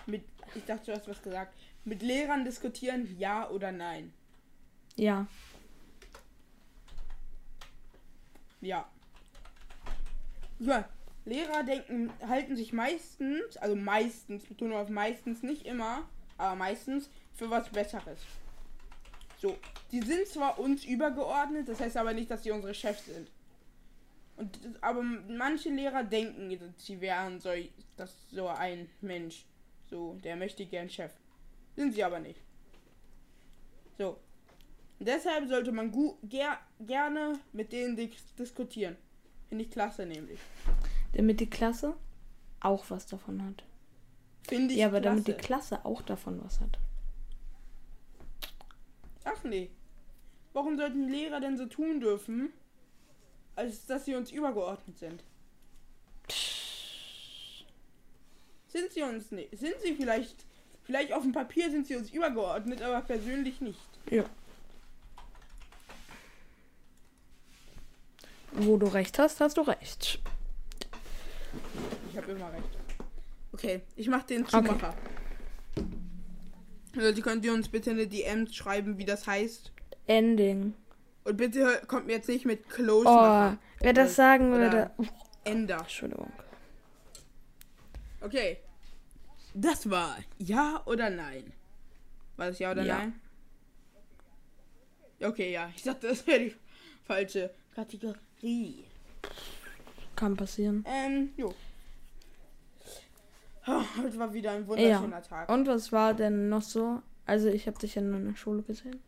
Mit. 0.05 0.23
Ich 0.53 0.65
dachte, 0.65 0.91
du 0.91 0.97
hast 0.97 1.07
was 1.07 1.21
gesagt. 1.21 1.55
Mit 1.83 2.01
Lehrern 2.01 2.43
diskutieren, 2.43 3.15
ja 3.17 3.49
oder 3.49 3.71
nein? 3.71 4.11
Ja. 4.95 5.27
Ja. 8.61 8.89
Ja, 10.59 10.87
Lehrer 11.25 11.63
denken, 11.63 12.11
halten 12.27 12.55
sich 12.55 12.71
meistens, 12.71 13.57
also 13.57 13.75
meistens, 13.75 14.45
Betonung 14.45 14.77
auf 14.77 14.89
meistens, 14.89 15.43
nicht 15.43 15.65
immer, 15.65 16.07
aber 16.37 16.55
meistens 16.55 17.09
für 17.33 17.49
was 17.49 17.69
Besseres. 17.69 18.19
So, 19.41 19.57
die 19.91 20.01
sind 20.01 20.27
zwar 20.27 20.59
uns 20.59 20.85
übergeordnet, 20.85 21.67
das 21.67 21.79
heißt 21.79 21.97
aber 21.97 22.13
nicht, 22.13 22.29
dass 22.29 22.43
sie 22.43 22.51
unsere 22.51 22.73
Chefs 22.73 23.05
sind. 23.05 23.29
Und 24.37 24.59
aber 24.81 25.01
manche 25.01 25.69
Lehrer 25.69 26.03
denken, 26.03 26.73
sie 26.77 27.01
wären 27.01 27.39
so, 27.39 27.49
das 27.95 28.13
so 28.31 28.47
ein 28.47 28.89
Mensch, 29.01 29.45
so 29.89 30.15
der 30.23 30.35
möchte 30.35 30.65
gern 30.65 30.89
Chef. 30.89 31.11
Sind 31.75 31.93
sie 31.93 32.03
aber 32.03 32.19
nicht. 32.19 32.39
So. 33.97 34.17
Deshalb 34.99 35.49
sollte 35.49 35.71
man 35.71 35.91
ger 36.23 36.57
gerne 36.79 37.39
mit 37.51 37.71
denen 37.71 37.97
diskutieren. 38.39 38.95
Finde 39.49 39.63
ich 39.63 39.71
klasse 39.71 40.05
nämlich. 40.05 40.39
Damit 41.13 41.39
die 41.39 41.49
Klasse 41.49 41.95
auch 42.59 42.85
was 42.89 43.05
davon 43.05 43.43
hat. 43.43 43.63
Finde 44.47 44.73
ich 44.73 44.79
Ja, 44.79 44.87
aber 44.87 44.99
klasse. 45.01 45.15
damit 45.23 45.27
die 45.27 45.33
Klasse 45.45 45.85
auch 45.85 46.01
davon 46.01 46.43
was 46.43 46.59
hat. 46.59 46.77
Ach 49.23 49.43
nee. 49.43 49.69
Warum 50.53 50.77
sollten 50.77 51.07
Lehrer 51.09 51.39
denn 51.39 51.57
so 51.57 51.65
tun 51.65 51.99
dürfen, 51.99 52.53
als 53.55 53.85
dass 53.85 54.05
sie 54.05 54.15
uns 54.15 54.31
übergeordnet 54.31 54.97
sind? 54.99 55.23
Sind 58.67 58.91
sie 58.91 59.03
uns 59.03 59.31
nicht? 59.31 59.57
Sind 59.57 59.75
sie 59.83 59.93
vielleicht. 59.95 60.45
Vielleicht 60.83 61.13
auf 61.13 61.23
dem 61.23 61.31
Papier 61.31 61.71
sind 61.71 61.87
sie 61.87 61.95
uns 61.95 62.11
übergeordnet, 62.11 62.81
aber 62.83 63.01
persönlich 63.01 63.59
nicht. 63.59 63.79
Ja. 64.11 64.23
Wo 68.57 68.77
du 68.77 68.87
recht 68.87 69.19
hast, 69.19 69.41
hast 69.41 69.57
du 69.57 69.61
recht. 69.61 70.19
Ich 72.11 72.17
habe 72.17 72.31
immer 72.31 72.51
recht. 72.51 72.63
Okay, 73.53 73.81
ich 73.95 74.07
mache 74.07 74.27
den 74.27 74.45
Zumacher. 74.47 74.93
Leute, 76.93 77.21
könnt 77.21 77.43
ihr 77.43 77.53
uns 77.53 77.67
bitte 77.67 77.91
eine 77.91 78.07
DM 78.07 78.47
schreiben, 78.47 78.97
wie 78.97 79.05
das 79.05 79.27
heißt? 79.27 79.71
Ending. 80.07 80.73
Und 81.25 81.37
bitte 81.37 81.81
kommt 81.87 82.05
mir 82.07 82.13
jetzt 82.13 82.29
nicht 82.29 82.45
mit 82.45 82.69
Close 82.69 83.07
Oh, 83.07 83.57
wer 83.79 83.93
das 83.93 84.15
sagen 84.15 84.51
würde. 84.51 84.91
Ender. 85.43 85.79
Entschuldigung. 85.79 86.31
Okay. 88.21 88.57
Das 89.53 89.89
war 89.89 90.17
ja 90.37 90.81
oder 90.85 91.09
nein? 91.09 91.51
War 92.37 92.47
das 92.47 92.59
ja 92.59 92.71
oder 92.71 92.83
Ja. 92.83 92.97
nein? 92.99 93.19
Okay, 95.21 95.51
ja. 95.51 95.71
Ich 95.75 95.83
dachte, 95.83 96.07
das 96.09 96.25
wäre 96.27 96.39
die 96.39 96.55
falsche 97.05 97.53
Kategorie. 97.75 98.85
Kann 100.15 100.37
passieren. 100.37 100.85
Ähm, 100.87 101.31
jo. 101.35 101.53
Ah, 103.65 103.83
Heute 103.97 104.17
war 104.17 104.33
wieder 104.33 104.51
ein 104.51 104.65
wunderschöner 104.67 105.21
Tag. 105.21 105.49
Und 105.49 105.67
was 105.67 105.91
war 105.91 106.13
denn 106.13 106.49
noch 106.49 106.61
so? 106.61 107.01
Also 107.25 107.49
ich 107.49 107.67
habe 107.67 107.77
dich 107.79 107.95
ja 107.95 108.01
nur 108.01 108.17
in 108.19 108.27
der 108.29 108.35
Schule 108.35 108.61
gesehen. 108.61 108.99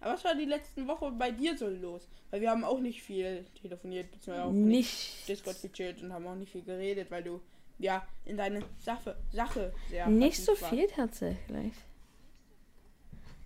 Aber 0.00 0.12
was 0.14 0.24
war 0.24 0.34
die 0.36 0.44
letzten 0.44 0.86
Woche 0.86 1.10
bei 1.10 1.32
dir 1.32 1.58
so 1.58 1.68
los? 1.68 2.08
Weil 2.30 2.40
wir 2.40 2.50
haben 2.50 2.62
auch 2.64 2.78
nicht 2.78 3.02
viel 3.02 3.44
telefoniert, 3.60 4.10
beziehungsweise 4.12 4.48
auch 4.48 4.52
nicht 4.52 5.28
Discord 5.28 5.60
gechillt 5.60 6.02
und 6.02 6.12
haben 6.12 6.26
auch 6.26 6.36
nicht 6.36 6.52
viel 6.52 6.62
geredet, 6.62 7.10
weil 7.10 7.24
du 7.24 7.40
ja 7.78 8.06
in 8.24 8.36
deine 8.36 8.62
Sache, 8.78 9.16
Sache 9.32 9.72
sehr 9.90 10.06
nicht 10.06 10.42
so 10.42 10.52
warst. 10.52 10.66
viel 10.66 10.86
tatsächlich. 10.86 11.72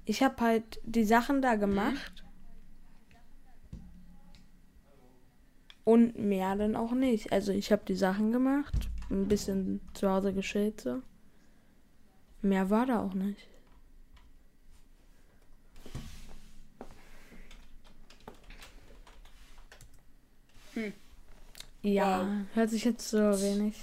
Ich 0.04 0.23
habe 0.23 0.40
halt 0.42 0.80
die 0.85 1.04
Sachen 1.04 1.42
da 1.42 1.54
gemacht. 1.54 2.25
Und 5.85 6.16
mehr 6.18 6.54
dann 6.56 6.76
auch 6.76 6.92
nicht. 6.92 7.32
Also 7.32 7.52
ich 7.52 7.73
habe 7.73 7.82
die 7.87 7.97
Sachen 7.97 8.30
gemacht, 8.32 8.88
ein 9.11 9.26
bisschen 9.28 9.80
zu 9.94 10.09
Hause 10.09 10.32
geschillt 10.32 10.80
so. 10.80 11.02
Mehr 12.40 12.71
war 12.71 12.87
da 12.87 13.00
auch 13.04 13.14
nicht. 13.14 13.49
Hm. 20.75 20.92
Ja, 21.82 22.21
Wow. 22.21 22.56
hört 22.56 22.71
sich 22.71 22.85
jetzt 22.85 23.09
so 23.09 23.18
wenig, 23.18 23.75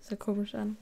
so 0.00 0.16
komisch 0.16 0.54
an. 0.54 0.76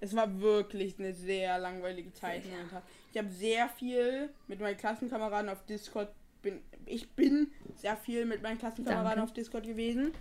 Es 0.00 0.14
war 0.14 0.40
wirklich 0.40 0.98
eine 0.98 1.12
sehr 1.12 1.58
langweilige 1.58 2.12
Zeit 2.12 2.44
momentan. 2.46 2.82
Ich 3.12 3.18
habe 3.18 3.30
sehr 3.30 3.68
viel 3.68 4.30
mit 4.48 4.60
meinen 4.60 4.76
Klassenkameraden 4.76 5.48
auf 5.50 5.64
Discord. 5.66 6.10
Bin, 6.42 6.60
ich 6.86 7.10
bin 7.10 7.50
sehr 7.76 7.96
viel 7.96 8.24
mit 8.24 8.42
meinen 8.42 8.58
Klassenkameraden 8.58 9.16
Danke. 9.16 9.22
auf 9.22 9.32
Discord 9.32 9.64
gewesen. 9.64 10.12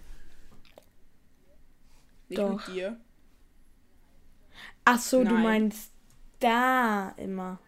Nicht 2.29 2.39
Doch. 2.39 2.67
mit 2.67 2.75
dir. 2.75 2.98
Ach 4.86 5.00
so, 5.00 5.24
du 5.24 5.34
Nein. 5.34 5.44
meinst 5.44 5.91
da 6.39 7.10
immer. 7.17 7.60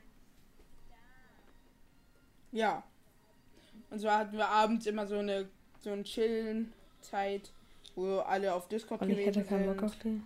Ja. 2.52 2.84
Und 3.90 4.00
zwar 4.00 4.20
hatten 4.20 4.38
wir 4.38 4.48
abends 4.48 4.86
immer 4.86 5.06
so 5.06 5.18
eine 5.18 5.48
so 5.82 5.92
ein 5.92 6.04
chillen 6.04 6.74
Zeit, 7.02 7.52
wo 7.96 8.20
alle 8.20 8.54
auf 8.54 8.68
Discord 8.68 9.02
Und 9.02 9.10
ich 9.10 9.18
gewesen 9.18 9.34
hätte 9.34 9.48
keinen 9.48 9.66
Bock 9.68 9.84
auf 9.84 9.96
die. 10.00 10.22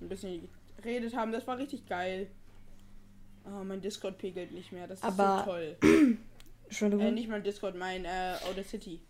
ein 0.00 0.08
bisschen 0.08 0.48
geredet 0.76 1.16
haben. 1.16 1.32
Das 1.32 1.46
war 1.46 1.56
richtig 1.58 1.86
geil. 1.86 2.28
Oh, 3.46 3.62
mein 3.64 3.80
Discord 3.80 4.18
pegelt 4.18 4.52
nicht 4.52 4.72
mehr. 4.72 4.86
Das 4.86 4.98
ist 4.98 5.04
Aber- 5.04 5.38
so 5.44 5.50
toll. 5.50 5.76
Entschuldigung. 6.64 7.06
Äh, 7.06 7.10
nicht 7.12 7.28
mein 7.28 7.42
Discord, 7.42 7.76
mein 7.76 8.04
äh, 8.04 8.36
Outer 8.48 8.64
City. 8.64 9.00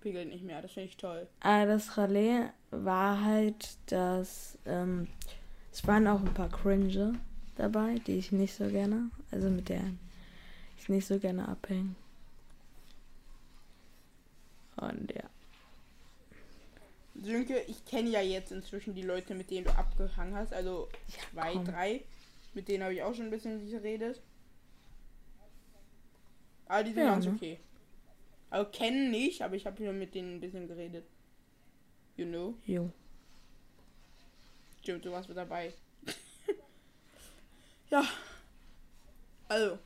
Pegelt 0.00 0.28
nicht 0.28 0.42
mehr, 0.44 0.62
das 0.62 0.72
finde 0.72 0.88
ich 0.88 0.96
toll. 0.96 1.26
Ah, 1.40 1.66
das 1.66 1.98
Relais 1.98 2.48
war 2.70 3.22
halt, 3.22 3.76
dass 3.86 4.56
ähm, 4.64 5.08
es 5.70 5.86
waren 5.86 6.06
auch 6.06 6.20
ein 6.20 6.32
paar 6.32 6.48
Cringe 6.48 7.20
dabei, 7.56 7.96
die 8.06 8.16
ich 8.16 8.32
nicht 8.32 8.54
so 8.54 8.66
gerne, 8.68 9.10
also 9.30 9.50
mit 9.50 9.68
der 9.68 9.82
ich 10.78 10.88
nicht 10.88 11.06
so 11.06 11.18
gerne 11.18 11.46
abhänge. 11.46 11.94
Und 14.76 15.12
ja. 15.14 15.24
Sönke, 17.22 17.60
ich 17.68 17.84
kenne 17.84 18.08
ja 18.08 18.22
jetzt 18.22 18.50
inzwischen 18.52 18.94
die 18.94 19.02
Leute, 19.02 19.34
mit 19.34 19.50
denen 19.50 19.64
du 19.66 19.76
abgehangen 19.76 20.34
hast. 20.34 20.54
Also 20.54 20.88
zwei, 21.32 21.52
komm. 21.52 21.64
drei. 21.66 22.00
Mit 22.54 22.68
denen 22.68 22.82
habe 22.82 22.94
ich 22.94 23.02
auch 23.02 23.14
schon 23.14 23.26
ein 23.26 23.30
bisschen 23.30 23.68
geredet. 23.68 24.20
Aber 26.66 26.84
die 26.84 26.92
sind 26.92 27.04
Ja, 27.04 27.10
ganz 27.12 27.26
ne? 27.26 27.32
okay. 27.32 27.60
Also 28.50 28.70
kennen 28.70 29.10
nicht, 29.10 29.42
aber 29.42 29.54
ich 29.54 29.66
habe 29.66 29.84
schon 29.84 29.98
mit 29.98 30.14
denen 30.14 30.36
ein 30.36 30.40
bisschen 30.40 30.66
geredet. 30.66 31.06
You 32.16 32.26
know? 32.26 32.54
Jo. 32.66 32.90
Stimmt, 34.80 35.04
du 35.04 35.12
warst 35.12 35.28
mit 35.28 35.38
dabei. 35.38 35.72
ja. 37.90 38.04
Also, 39.48 39.78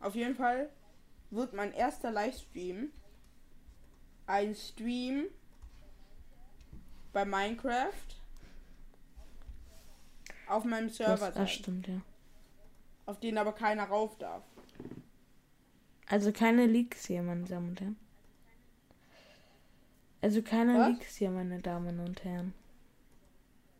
auf 0.00 0.14
jeden 0.14 0.34
Fall 0.34 0.70
wird 1.30 1.52
mein 1.52 1.72
erster 1.72 2.10
Livestream 2.10 2.90
ein 4.26 4.54
Stream 4.54 5.26
bei 7.12 7.24
Minecraft 7.24 7.92
auf 10.48 10.64
meinem 10.64 10.88
Das, 10.88 10.96
Server 10.96 11.32
sein, 11.32 11.42
das 11.42 11.50
stimmt, 11.52 11.86
ja. 11.88 12.00
auf 13.06 13.20
den 13.20 13.38
aber 13.38 13.52
keiner 13.52 13.84
rauf 13.84 14.16
darf. 14.18 14.42
Also 16.06 16.32
keine 16.32 16.66
Leaks 16.66 17.06
hier, 17.06 17.22
meine 17.22 17.44
Damen 17.44 17.70
und 17.70 17.80
Herren. 17.80 17.96
Also 20.20 20.42
keine 20.42 20.78
Was? 20.78 20.88
Leaks 20.88 21.16
hier, 21.16 21.30
meine 21.30 21.60
Damen 21.60 22.00
und 22.00 22.24
Herren. 22.24 22.54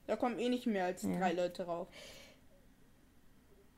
Da 0.06 0.16
kommen 0.16 0.38
eh 0.38 0.48
nicht 0.48 0.66
mehr 0.66 0.84
als 0.86 1.02
Ja. 1.02 1.18
drei 1.18 1.32
Leute 1.32 1.64
rauf. 1.64 1.88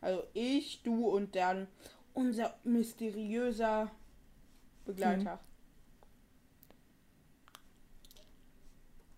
Also 0.00 0.23
ich, 0.35 0.83
du 0.83 1.09
und 1.09 1.35
dann 1.37 1.69
unser 2.14 2.57
mysteriöser 2.64 3.90
Begleiter. 4.85 5.38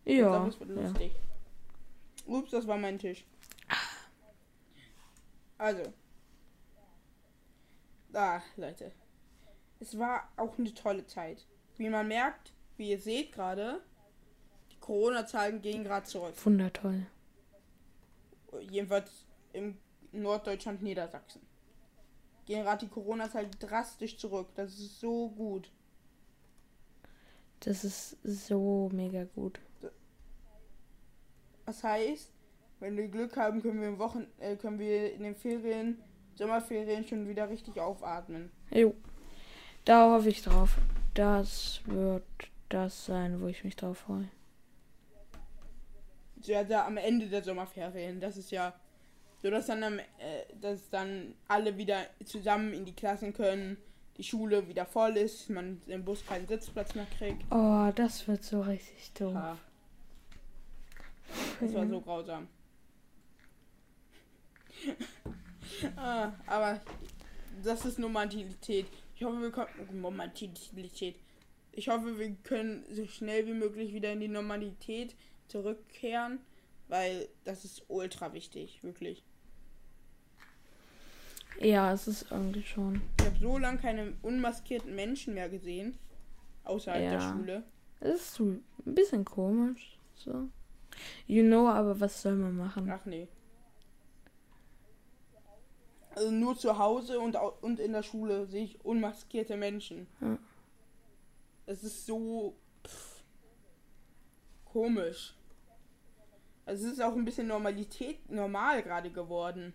Ich 0.05 0.19
Ja. 0.19 0.29
glaub, 0.31 0.47
das 0.47 0.61
wird 0.61 0.71
ja. 0.71 0.83
lustig. 0.83 1.13
Ups, 2.27 2.51
das 2.51 2.67
war 2.67 2.77
mein 2.79 2.99
Tisch. 2.99 3.25
Also. 5.59 5.93
Da, 8.11 8.43
Leute. 8.57 8.93
Es 9.81 9.99
war 9.99 10.29
auch 10.37 10.59
eine 10.59 10.73
tolle 10.73 11.07
Zeit. 11.07 11.47
Wie 11.77 11.89
man 11.89 12.09
merkt, 12.09 12.53
wie 12.77 12.91
ihr 12.91 12.99
seht 12.99 13.33
gerade, 13.33 13.83
die 14.73 14.79
Corona-Zahlen 14.81 15.61
gehen 15.61 15.85
gerade 15.85 16.07
zurück. 16.07 16.35
Wundertoll. 16.45 17.07
Jedenfalls 18.71 19.27
im 19.53 19.79
Norddeutschland, 20.13 20.83
Niedersachsen. 20.83 21.43
Gehen 22.47 22.65
gerade 22.65 22.87
die 22.87 22.91
Corona-Zahlen 22.91 23.51
drastisch 23.59 24.17
zurück. 24.17 24.49
Das 24.55 24.73
ist 24.73 25.01
so 25.01 25.29
gut. 25.31 25.71
Das 27.61 27.85
ist 27.85 28.17
so 28.25 28.89
mega 28.93 29.25
gut. 29.25 29.61
Das 31.67 31.85
heißt, 31.85 32.33
wenn 32.81 32.97
wir 32.97 33.09
Glück 33.09 33.37
haben, 33.37 33.63
können 33.63 33.81
wir 33.81 33.89
im 33.89 33.99
Wochen, 33.99 34.27
äh, 34.39 34.57
können 34.57 34.79
wir 34.79 35.13
in 35.13 35.23
den 35.23 35.35
Ferien, 35.35 35.99
Sommerferien 36.35 37.05
schon 37.05 37.29
wieder 37.29 37.49
richtig 37.49 37.79
aufatmen. 37.79 38.51
Jo. 38.71 38.95
Da 39.85 40.13
hoffe 40.13 40.29
ich 40.29 40.43
drauf. 40.43 40.77
Das 41.15 41.81
wird 41.87 42.25
das 42.69 43.07
sein, 43.07 43.41
wo 43.41 43.47
ich 43.47 43.65
mich 43.65 43.77
drauf 43.77 43.99
freue. 43.99 44.29
Ja, 46.43 46.63
da 46.63 46.87
am 46.87 46.97
Ende 46.97 47.27
der 47.27 47.43
Sommerferien. 47.43 48.21
Das 48.21 48.37
ist 48.37 48.51
ja 48.51 48.73
so, 49.43 49.51
dass 49.51 49.67
dann, 49.67 49.83
am, 49.83 49.99
äh, 49.99 50.05
dass 50.61 50.91
dann 50.91 51.35
alle 51.49 51.77
wieder 51.77 52.07
zusammen 52.25 52.73
in 52.73 52.85
die 52.85 52.95
Klassen 52.95 53.33
können, 53.33 53.77
die 54.17 54.25
Schule 54.25 54.69
wieder 54.69 54.85
voll 54.85 55.17
ist, 55.17 55.49
man 55.49 55.81
im 55.87 56.05
Bus 56.05 56.27
keinen 56.27 56.47
Sitzplatz 56.47 56.95
mehr 56.95 57.07
kriegt. 57.17 57.45
Oh, 57.51 57.91
das 57.95 58.27
wird 58.27 58.43
so 58.45 58.61
richtig 58.61 59.13
doof. 59.15 59.35
Ja. 59.35 59.59
Das 61.61 61.75
war 61.75 61.87
so 61.87 62.01
grausam. 62.01 62.49
ah, 65.97 66.33
aber 66.47 66.81
das 67.63 67.85
ist 67.85 67.99
Normalität. 67.99 68.87
Ich 69.15 69.25
hoffe, 69.25 69.41
wir 69.41 69.51
können. 69.51 70.01
Normalität. 70.01 71.17
Ich 71.73 71.89
hoffe, 71.89 72.19
wir 72.19 72.31
können 72.45 72.85
so 72.91 73.07
schnell 73.07 73.47
wie 73.47 73.53
möglich 73.53 73.93
wieder 73.93 74.13
in 74.13 74.21
die 74.21 74.29
Normalität 74.29 75.15
zurückkehren, 75.49 76.41
weil 76.89 77.29
das 77.45 77.65
ist 77.65 77.85
ultra 77.89 78.33
wichtig, 78.33 78.83
wirklich. 78.83 79.23
Ja, 81.61 81.93
es 81.93 82.07
ist 82.07 82.31
irgendwie 82.31 82.63
schon. 82.63 83.03
Ich 83.21 83.27
habe 83.27 83.39
so 83.41 83.59
lange 83.59 83.79
keine 83.79 84.13
unmaskierten 84.23 84.95
Menschen 84.95 85.35
mehr 85.35 85.49
gesehen. 85.49 85.99
Außerhalb 86.65 87.03
Ja. 87.03 87.11
der 87.11 87.21
Schule. 87.21 87.63
Es 88.01 88.33
ist 88.33 88.41
ein 88.41 88.63
bisschen 88.85 89.25
komisch. 89.25 89.99
So. 90.15 90.49
You 91.27 91.43
know, 91.43 91.69
aber 91.69 91.99
was 91.99 92.23
soll 92.23 92.37
man 92.37 92.57
machen? 92.57 92.89
Ach 92.91 93.05
nee. 93.07 93.27
Also 96.19 96.33
nur 96.33 96.59
zu 96.59 96.79
Hause 96.79 97.21
und, 97.21 97.37
und 97.37 97.79
in 97.79 97.93
der 97.93 98.03
Schule 98.03 98.47
sehe 98.47 98.65
ich 98.65 98.85
unmaskierte 98.85 99.57
Menschen. 99.57 100.09
Ja. 100.21 100.37
Es 101.67 101.85
ist 101.85 102.07
so 102.07 102.57
pff, 102.85 103.23
komisch. 104.65 105.37
Also 106.67 106.87
es 106.87 106.95
ist 106.95 107.01
auch 107.01 107.15
ein 107.15 107.25
bisschen 107.25 107.47
Normalität 107.47 108.29
normal 108.31 108.83
gerade 108.83 109.11
geworden. 109.13 109.73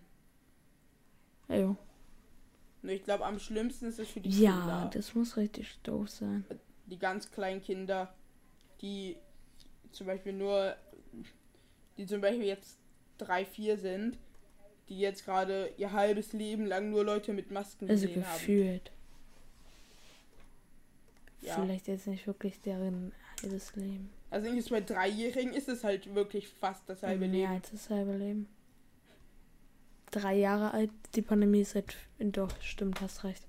Jo. 1.48 1.76
Nur 2.82 2.92
ich 2.92 3.04
glaube, 3.04 3.24
am 3.24 3.38
schlimmsten 3.38 3.86
ist 3.86 3.98
es 3.98 4.10
für 4.10 4.20
die 4.20 4.28
Ja, 4.42 4.50
Kinder. 4.52 4.90
das 4.92 5.14
muss 5.14 5.38
richtig 5.38 5.78
doof 5.82 6.10
sein. 6.10 6.44
Die 6.86 6.98
ganz 6.98 7.30
kleinen 7.30 7.62
Kinder, 7.62 8.12
die 8.82 9.16
zum 9.92 10.06
Beispiel 10.06 10.34
nur, 10.34 10.76
die 11.96 12.04
zum 12.04 12.20
Beispiel 12.20 12.44
jetzt 12.44 12.76
drei, 13.16 13.46
vier 13.46 13.78
sind, 13.78 14.18
die 14.88 14.98
jetzt 14.98 15.24
gerade 15.24 15.72
ihr 15.78 15.92
halbes 15.92 16.32
Leben 16.32 16.66
lang 16.66 16.90
nur 16.90 17.04
Leute 17.04 17.32
mit 17.32 17.50
Masken 17.50 17.88
Also 17.88 18.06
gesehen 18.06 18.26
haben. 18.26 18.32
gefühlt. 18.34 18.92
Ja. 21.40 21.54
Vielleicht 21.56 21.88
jetzt 21.88 22.06
nicht 22.06 22.26
wirklich 22.26 22.60
deren 22.60 23.12
halbes 23.42 23.74
Leben. 23.76 24.10
Also 24.30 24.46
irgendwie 24.48 24.70
bei 24.70 24.80
Dreijährigen 24.80 25.52
ist 25.52 25.68
es 25.68 25.84
halt 25.84 26.14
wirklich 26.14 26.48
fast 26.48 26.88
das 26.88 27.02
halbe 27.02 27.28
Mehr 27.28 27.30
Leben. 27.30 27.52
als 27.52 27.70
das 27.70 27.90
halbe 27.90 28.12
Leben. 28.16 28.48
Drei 30.10 30.34
Jahre 30.34 30.72
alt, 30.72 30.90
die 31.14 31.22
Pandemie 31.22 31.60
ist 31.62 31.72
seit. 31.72 31.96
Doch, 32.18 32.50
stimmt, 32.60 33.00
hast 33.00 33.24
recht. 33.24 33.42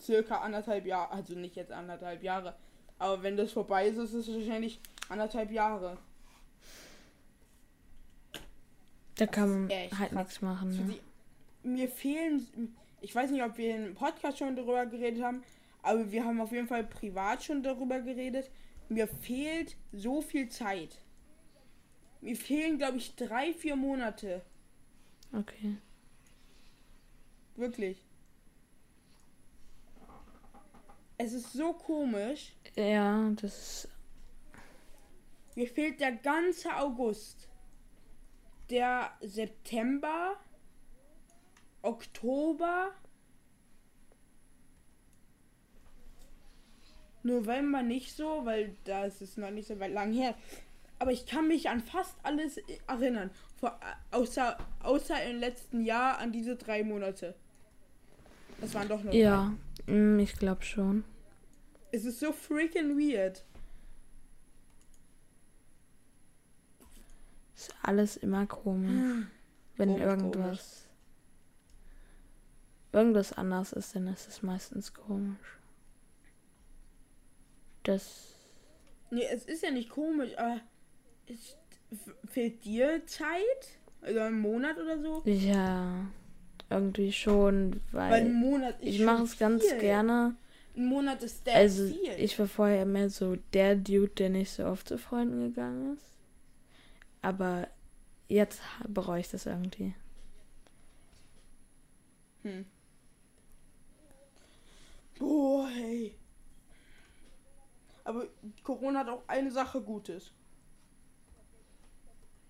Circa 0.00 0.38
anderthalb 0.40 0.86
Jahre, 0.86 1.10
also 1.10 1.34
nicht 1.34 1.56
jetzt 1.56 1.72
anderthalb 1.72 2.22
Jahre. 2.22 2.54
Aber 2.98 3.22
wenn 3.22 3.36
das 3.36 3.52
vorbei 3.52 3.88
ist, 3.88 3.96
ist 3.98 4.12
es 4.14 4.28
wahrscheinlich 4.28 4.80
anderthalb 5.08 5.50
Jahre. 5.50 5.98
Da 9.16 9.26
kann 9.26 9.50
man 9.50 9.70
echt 9.70 9.98
halt 9.98 10.12
nichts 10.12 10.42
machen. 10.42 10.70
Ne? 10.70 10.94
die, 10.94 11.68
mir 11.68 11.88
fehlen, 11.88 12.46
ich 13.00 13.14
weiß 13.14 13.30
nicht, 13.30 13.42
ob 13.42 13.56
wir 13.56 13.74
im 13.74 13.94
Podcast 13.94 14.38
schon 14.38 14.56
darüber 14.56 14.86
geredet 14.86 15.22
haben, 15.22 15.42
aber 15.82 16.10
wir 16.10 16.24
haben 16.24 16.40
auf 16.40 16.52
jeden 16.52 16.68
Fall 16.68 16.84
privat 16.84 17.42
schon 17.42 17.62
darüber 17.62 18.00
geredet. 18.00 18.50
Mir 18.88 19.08
fehlt 19.08 19.76
so 19.92 20.20
viel 20.20 20.48
Zeit. 20.48 21.00
Mir 22.20 22.36
fehlen, 22.36 22.78
glaube 22.78 22.98
ich, 22.98 23.14
drei, 23.16 23.52
vier 23.52 23.76
Monate. 23.76 24.42
Okay. 25.32 25.76
Wirklich. 27.56 28.04
Es 31.18 31.32
ist 31.32 31.52
so 31.52 31.72
komisch. 31.72 32.52
Ja, 32.74 33.30
das 33.40 33.84
ist. 33.84 33.88
Mir 35.54 35.66
fehlt 35.66 36.00
der 36.00 36.12
ganze 36.12 36.76
August. 36.76 37.48
Der 38.70 39.12
September, 39.20 40.36
Oktober, 41.82 42.92
November 47.22 47.82
nicht 47.82 48.16
so, 48.16 48.42
weil 48.44 48.76
da 48.84 49.04
ist 49.04 49.36
noch 49.36 49.50
nicht 49.50 49.68
so 49.68 49.78
weit 49.78 49.92
lang 49.92 50.12
her. 50.12 50.34
Aber 50.98 51.12
ich 51.12 51.26
kann 51.26 51.48
mich 51.48 51.68
an 51.68 51.80
fast 51.80 52.16
alles 52.22 52.58
erinnern. 52.86 53.30
Vor, 53.56 53.78
außer, 54.12 54.56
außer 54.82 55.22
im 55.24 55.40
letzten 55.40 55.84
Jahr 55.84 56.18
an 56.18 56.32
diese 56.32 56.56
drei 56.56 56.82
Monate. 56.82 57.34
Das 58.60 58.72
waren 58.74 58.88
doch 58.88 59.02
nur 59.02 59.12
drei. 59.12 59.18
Ja, 59.18 59.54
mm, 59.86 60.18
ich 60.18 60.36
glaube 60.36 60.62
schon. 60.64 61.04
Es 61.92 62.04
ist 62.04 62.20
so 62.20 62.32
freaking 62.32 62.98
weird. 62.98 63.44
Ist 67.56 67.74
alles 67.82 68.16
immer 68.18 68.46
komisch. 68.46 69.26
Wenn 69.76 69.88
Komisch, 69.90 70.04
irgendwas. 70.04 70.88
Irgendwas 72.92 73.32
anders 73.32 73.72
ist, 73.72 73.94
dann 73.96 74.06
ist 74.08 74.28
es 74.28 74.42
meistens 74.42 74.92
komisch. 74.94 75.58
Das. 77.82 78.34
Nee, 79.10 79.24
es 79.32 79.44
ist 79.44 79.62
ja 79.62 79.70
nicht 79.70 79.90
komisch, 79.90 80.36
aber 80.36 80.60
es 81.26 81.56
f- 81.92 82.14
fehlt 82.28 82.64
dir 82.64 83.02
Zeit? 83.06 83.78
Also 84.02 84.20
ein 84.20 84.38
Monat 84.38 84.76
oder 84.78 85.00
so? 85.00 85.22
Ja. 85.24 86.06
Irgendwie 86.68 87.12
schon, 87.12 87.80
Weil 87.92 88.10
weil. 88.10 88.24
ein 88.24 88.32
Monat 88.34 88.80
ist 88.80 88.88
Ich 88.94 89.00
mache 89.00 89.22
es 89.22 89.38
ganz 89.38 89.64
gerne. 89.78 90.34
Ein 90.76 90.86
Monat 90.86 91.22
ist 91.22 91.44
sehr 91.44 91.54
Also, 91.54 91.86
viel. 91.86 92.12
ich 92.18 92.38
war 92.38 92.48
vorher 92.48 92.82
immer 92.82 93.08
so 93.08 93.36
der 93.52 93.76
Dude, 93.76 94.08
der 94.08 94.30
nicht 94.30 94.50
so 94.50 94.64
oft 94.66 94.88
zu 94.88 94.98
Freunden 94.98 95.40
gegangen 95.40 95.94
ist. 95.96 96.04
Aber 97.22 97.68
jetzt 98.28 98.60
bereue 98.88 99.20
ich 99.20 99.30
das 99.30 99.46
irgendwie. 99.46 99.94
Hm. 102.42 102.64
Boah, 105.18 105.68
hey. 105.68 106.14
Aber 108.04 108.26
Corona 108.62 109.00
hat 109.00 109.08
auch 109.08 109.22
eine 109.26 109.50
Sache 109.50 109.80
Gutes. 109.80 110.30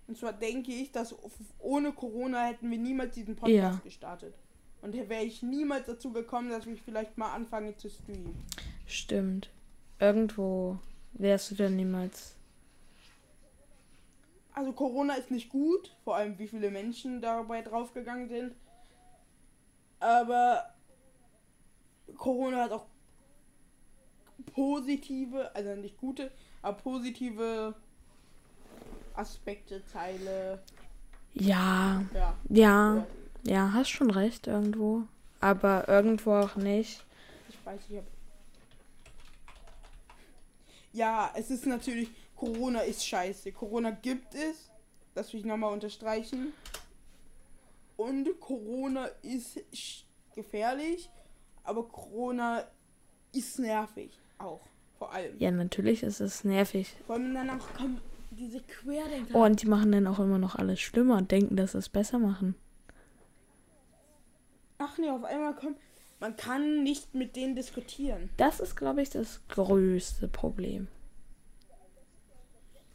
Und 0.07 0.17
zwar 0.17 0.33
denke 0.33 0.71
ich, 0.71 0.91
dass 0.91 1.15
ohne 1.59 1.91
Corona 1.91 2.45
hätten 2.45 2.69
wir 2.69 2.77
niemals 2.77 3.15
diesen 3.15 3.35
Podcast 3.35 3.77
Ja. 3.77 3.81
gestartet. 3.83 4.35
Und 4.81 4.95
da 4.95 5.09
wäre 5.09 5.23
ich 5.23 5.41
niemals 5.41 5.87
dazu 5.87 6.13
gekommen, 6.13 6.49
dass 6.49 6.65
ich 6.67 6.81
vielleicht 6.81 7.17
mal 7.17 7.33
anfange 7.33 7.75
zu 7.75 7.89
streamen. 7.89 8.35
Stimmt. 8.85 9.49
Irgendwo 9.99 10.77
wärst 11.13 11.51
du 11.51 11.55
dann 11.55 11.75
niemals. 11.75 12.36
Also 14.57 14.73
Corona 14.73 15.13
ist 15.13 15.29
nicht 15.29 15.49
gut, 15.49 15.95
vor 16.03 16.15
allem 16.15 16.39
wie 16.39 16.47
viele 16.47 16.71
Menschen 16.71 17.21
dabei 17.21 17.61
draufgegangen 17.61 18.27
sind. 18.27 18.55
Aber 19.99 20.73
Corona 22.17 22.63
hat 22.63 22.71
auch 22.71 22.87
positive, 24.55 25.53
also 25.53 25.75
nicht 25.75 25.95
gute, 25.97 26.31
aber 26.63 26.75
positive 26.75 27.75
Aspekte, 29.13 29.83
Teile. 29.93 30.63
Ja, 31.35 32.03
Ja. 32.11 32.33
ja, 32.49 33.05
ja, 33.43 33.73
hast 33.73 33.89
schon 33.89 34.09
recht 34.09 34.47
irgendwo. 34.47 35.03
Aber 35.39 35.87
irgendwo 35.87 36.33
auch 36.33 36.55
nicht. 36.55 37.05
Ich 37.47 37.63
weiß, 37.63 37.79
ich 37.89 37.97
hab. 37.97 38.05
Ja, 40.93 41.31
es 41.35 41.51
ist 41.51 41.67
natürlich, 41.67 42.09
Corona 42.37 42.81
ist 42.81 43.05
scheiße. 43.05 43.51
Corona 43.51 43.91
gibt 43.91 44.35
es, 44.35 44.71
das 45.13 45.33
will 45.33 45.41
ich 45.41 45.45
nochmal 45.45 45.73
unterstreichen. 45.73 46.53
Und 47.97 48.39
Corona 48.39 49.05
ist 49.23 49.59
gefährlich, 50.35 51.09
aber 51.63 51.87
Corona 51.87 52.63
ist 53.33 53.59
nervig 53.59 54.11
auch. 54.37 54.61
Vor 54.97 55.11
allem. 55.11 55.37
Ja, 55.39 55.51
natürlich 55.51 56.03
ist 56.03 56.21
es 56.21 56.43
nervig. 56.43 56.95
Vor 57.05 57.15
allem 57.15 57.33
danach 57.33 57.73
kommen 57.73 58.01
diese 58.31 58.61
Querdenker. 58.61 59.35
Oh, 59.35 59.43
und 59.43 59.61
die 59.61 59.67
machen 59.67 59.91
dann 59.91 60.07
auch 60.07 60.19
immer 60.19 60.37
noch 60.37 60.55
alles 60.55 60.79
schlimmer 60.79 61.17
und 61.17 61.31
denken, 61.31 61.55
dass 61.55 61.71
sie 61.71 61.79
es 61.79 61.89
besser 61.89 62.19
machen. 62.19 62.55
Ach 64.77 64.97
nee, 64.99 65.09
auf 65.09 65.23
einmal 65.23 65.55
kommt. 65.55 65.77
Man 66.19 66.35
kann 66.35 66.83
nicht 66.83 67.13
mit 67.13 67.35
denen 67.35 67.55
diskutieren. 67.55 68.29
Das 68.37 68.59
ist, 68.59 68.75
glaube 68.75 69.01
ich, 69.01 69.09
das 69.09 69.41
größte 69.49 70.27
Problem. 70.27 70.87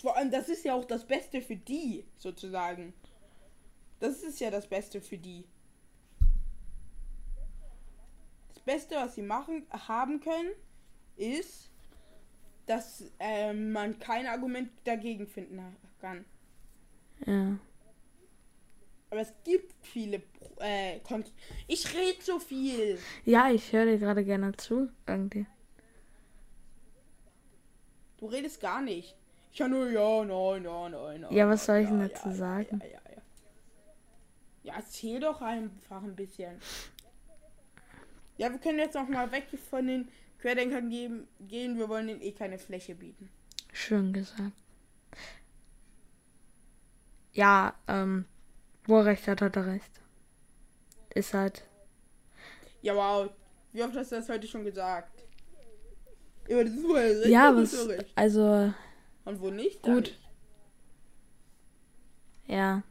Vor 0.03 0.17
allem, 0.17 0.33
das 0.33 0.49
ist 0.49 0.65
ja 0.65 0.75
auch 0.75 0.85
das 0.85 1.07
Beste 1.07 1.41
für 1.41 1.55
die, 1.55 2.05
sozusagen. 2.17 2.93
Das 4.01 4.25
ist 4.25 4.41
ja 4.41 4.51
das 4.51 4.67
Beste 4.67 5.01
für 5.01 5.17
die. 5.17 5.45
Das 8.49 8.59
Beste, 8.65 8.97
was 8.97 9.15
sie 9.15 9.23
machen, 9.23 9.65
haben 9.71 10.19
können, 10.19 10.51
ist, 11.17 11.71
dass 12.67 13.05
ähm, 13.21 13.71
man 13.71 14.01
kein 14.01 14.27
Argument 14.27 14.73
dagegen 14.83 15.29
finden 15.29 15.63
kann. 16.01 16.25
Ja. 17.25 17.57
Aber 19.11 19.21
es 19.21 19.33
gibt 19.45 19.73
viele. 19.83 20.21
Äh, 20.59 20.99
ich 21.69 21.95
rede 21.95 22.21
so 22.21 22.41
viel. 22.41 22.99
Ja, 23.25 23.53
ich 23.53 23.73
höre 23.73 23.87
dir 23.87 23.99
gerade 23.99 24.25
gerne 24.25 24.51
zu, 24.57 24.89
irgendwie. 25.07 25.47
Du 28.17 28.27
redest 28.27 28.61
gar 28.61 28.83
nicht. 28.83 29.17
Ich 29.53 29.59
kann 29.59 29.71
nur 29.71 29.91
ja, 29.91 30.25
nein, 30.25 30.63
nein, 30.63 30.93
nein, 30.93 31.21
nein. 31.21 31.33
Ja, 31.33 31.47
was 31.47 31.67
soll 31.67 31.79
ich 31.79 31.85
ja, 31.85 31.91
denn 31.91 32.09
dazu 32.09 32.29
ja, 32.29 32.35
sagen? 32.35 32.81
Ja, 32.83 32.87
ja, 32.87 33.01
ja. 33.15 33.23
ja, 34.63 34.75
erzähl 34.77 35.21
doch 35.21 35.43
einfach 35.43 36.03
ein 36.03 36.17
bisschen. 36.17 36.59
Ja, 38.39 38.51
wir 38.51 38.59
können 38.59 38.79
jetzt 38.79 38.95
noch 38.95 39.09
mal 39.09 39.31
weg 39.31 39.47
von 39.69 39.87
den 39.87 40.09
Querdenkern 40.41 40.89
geben, 40.89 41.29
gehen. 41.39 41.77
Wir 41.77 41.89
wollen 41.91 42.07
denen 42.07 42.23
eh 42.23 42.33
keine 42.33 42.59
Fläche 42.59 42.95
bieten. 42.95 43.29
Schön 43.75 44.15
gesagt. 44.15 44.53
Ja, 47.33 47.75
ähm, 47.89 48.25
wo 48.87 48.99
er 48.99 49.05
recht 49.07 49.29
hat, 49.29 49.43
hat 49.43 49.57
er 49.57 49.67
recht. 49.67 50.01
Ist 51.15 51.35
halt. 51.35 51.63
Ja, 52.81 52.97
wow. 52.97 53.31
Wie 53.73 53.83
oft 53.83 53.95
hast 53.95 54.13
du 54.13 54.17
das 54.17 54.31
heute 54.31 54.47
schon 54.47 54.65
gesagt? 54.65 55.25
Ja, 56.49 56.63
Ja, 57.27 57.55
was. 57.55 57.89
Also, 58.15 58.73
Und 59.25 59.41
wo 59.41 59.51
nicht? 59.51 59.83
Gut. 59.83 60.17
Dann. 62.47 62.57
ja. 62.57 62.83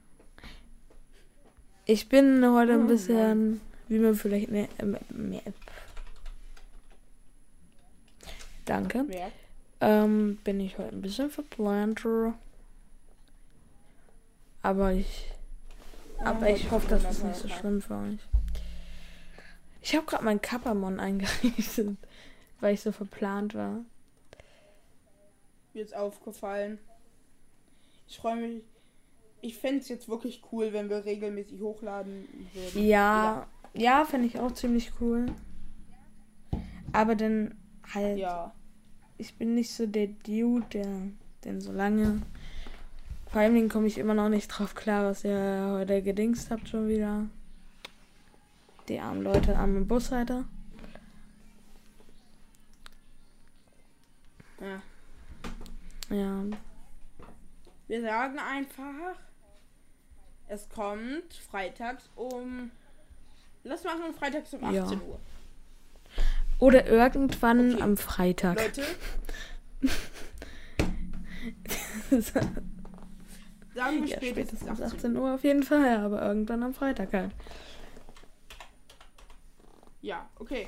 Ich 1.85 2.07
bin 2.07 2.45
heute 2.45 2.73
Oh 2.73 2.79
ein 2.79 2.87
bisschen, 2.87 3.61
wie 3.87 3.99
man 3.99 4.15
vielleicht. 4.15 4.49
Ne, 4.49 4.69
ähm, 4.79 4.97
mehr, 5.09 5.41
danke. 8.65 9.03
Merk. 9.03 9.33
Ähm, 9.81 10.37
bin 10.43 10.59
ich 10.59 10.77
heute 10.77 10.95
ein 10.95 11.01
bisschen 11.01 11.29
verplanter. 11.29 12.35
Aber 14.61 14.93
ich. 14.93 15.31
Aber 16.23 16.49
ich 16.49 16.69
hoffe, 16.69 16.87
das 16.87 17.03
ist 17.03 17.23
nicht 17.23 17.35
so 17.35 17.49
schlimm 17.49 17.81
für 17.81 17.95
euch. 17.95 18.19
Ich 19.81 19.95
habe 19.95 20.05
gerade 20.05 20.23
meinen 20.23 20.41
Kappermon 20.41 20.99
eingerichtet, 21.01 21.97
weil 22.59 22.75
ich 22.75 22.81
so 22.81 22.91
verplant 22.91 23.55
war. 23.55 23.83
Ist 25.73 25.95
aufgefallen. 25.95 26.79
Ich 28.07 28.17
freue 28.17 28.35
mich. 28.35 28.63
Ich 29.41 29.57
fände 29.57 29.79
es 29.79 29.89
jetzt 29.89 30.07
wirklich 30.09 30.43
cool, 30.51 30.73
wenn 30.73 30.89
wir 30.89 31.05
regelmäßig 31.05 31.61
hochladen 31.61 32.27
würden. 32.53 32.85
Ja, 32.85 33.47
ja, 33.73 34.05
fände 34.05 34.27
ich 34.27 34.39
auch 34.39 34.51
ziemlich 34.51 34.91
cool. 34.99 35.27
Aber 36.93 37.15
dann 37.15 37.55
halt, 37.93 38.19
Ja. 38.19 38.53
ich 39.17 39.35
bin 39.37 39.55
nicht 39.55 39.71
so 39.73 39.87
der 39.87 40.07
Dude, 40.07 40.65
der 40.73 40.87
denn 41.45 41.61
so 41.61 41.71
lange. 41.71 42.21
Vor 43.31 43.41
Dingen 43.55 43.69
komme 43.69 43.87
ich 43.87 43.97
immer 43.97 44.13
noch 44.13 44.27
nicht 44.29 44.49
drauf 44.49 44.75
klar, 44.75 45.05
was 45.09 45.23
ihr 45.23 45.69
heute 45.71 46.01
gedingst 46.03 46.51
habt 46.51 46.67
schon 46.67 46.89
wieder. 46.89 47.25
Die 48.89 48.99
armen 48.99 49.23
Leute, 49.23 49.57
arme 49.57 49.81
Bushalter. 49.81 50.43
ja. 54.59 54.81
Ja, 56.11 56.43
Wir 57.87 58.01
sagen 58.01 58.39
einfach, 58.39 59.15
es 60.47 60.67
kommt 60.69 61.33
freitags 61.49 62.09
um. 62.15 62.71
Lass 63.63 63.83
machen 63.83 64.13
freitags 64.17 64.53
um 64.53 64.63
18 64.63 64.75
Ja. 64.75 64.91
Uhr. 65.05 65.19
Oder 66.59 66.87
irgendwann 66.87 67.73
Okay. 67.75 67.83
am 67.83 67.97
Freitag. 67.97 68.57
Leute, 68.59 68.83
sagen 72.21 72.65
wir 73.73 74.07
ja, 74.07 74.17
spätestens, 74.17 74.59
spätestens 74.61 74.69
18 74.69 74.83
Uhr. 74.83 74.93
18 74.95 75.17
Uhr 75.17 75.33
auf 75.35 75.43
jeden 75.43 75.63
Fall, 75.63 75.97
aber 75.97 76.21
irgendwann 76.21 76.63
am 76.63 76.73
Freitag 76.73 77.13
halt. 77.13 77.31
Ja, 80.01 80.27
okay. 80.39 80.67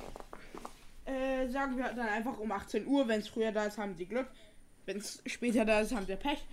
Äh, 1.06 1.48
sagen 1.50 1.78
wir 1.78 1.92
dann 1.94 2.08
einfach 2.08 2.38
um 2.40 2.52
18 2.52 2.88
Uhr. 2.88 3.08
Wenn 3.08 3.20
es 3.20 3.28
früher 3.28 3.52
da 3.52 3.66
ist, 3.66 3.78
haben 3.78 3.96
sie 3.96 4.06
Glück. 4.06 4.28
Wenn 4.86 4.98
es 4.98 5.22
später 5.26 5.66
da 5.66 5.82
ist, 5.82 5.94
haben 5.94 6.06
sie 6.06 6.16
Pech. 6.16 6.46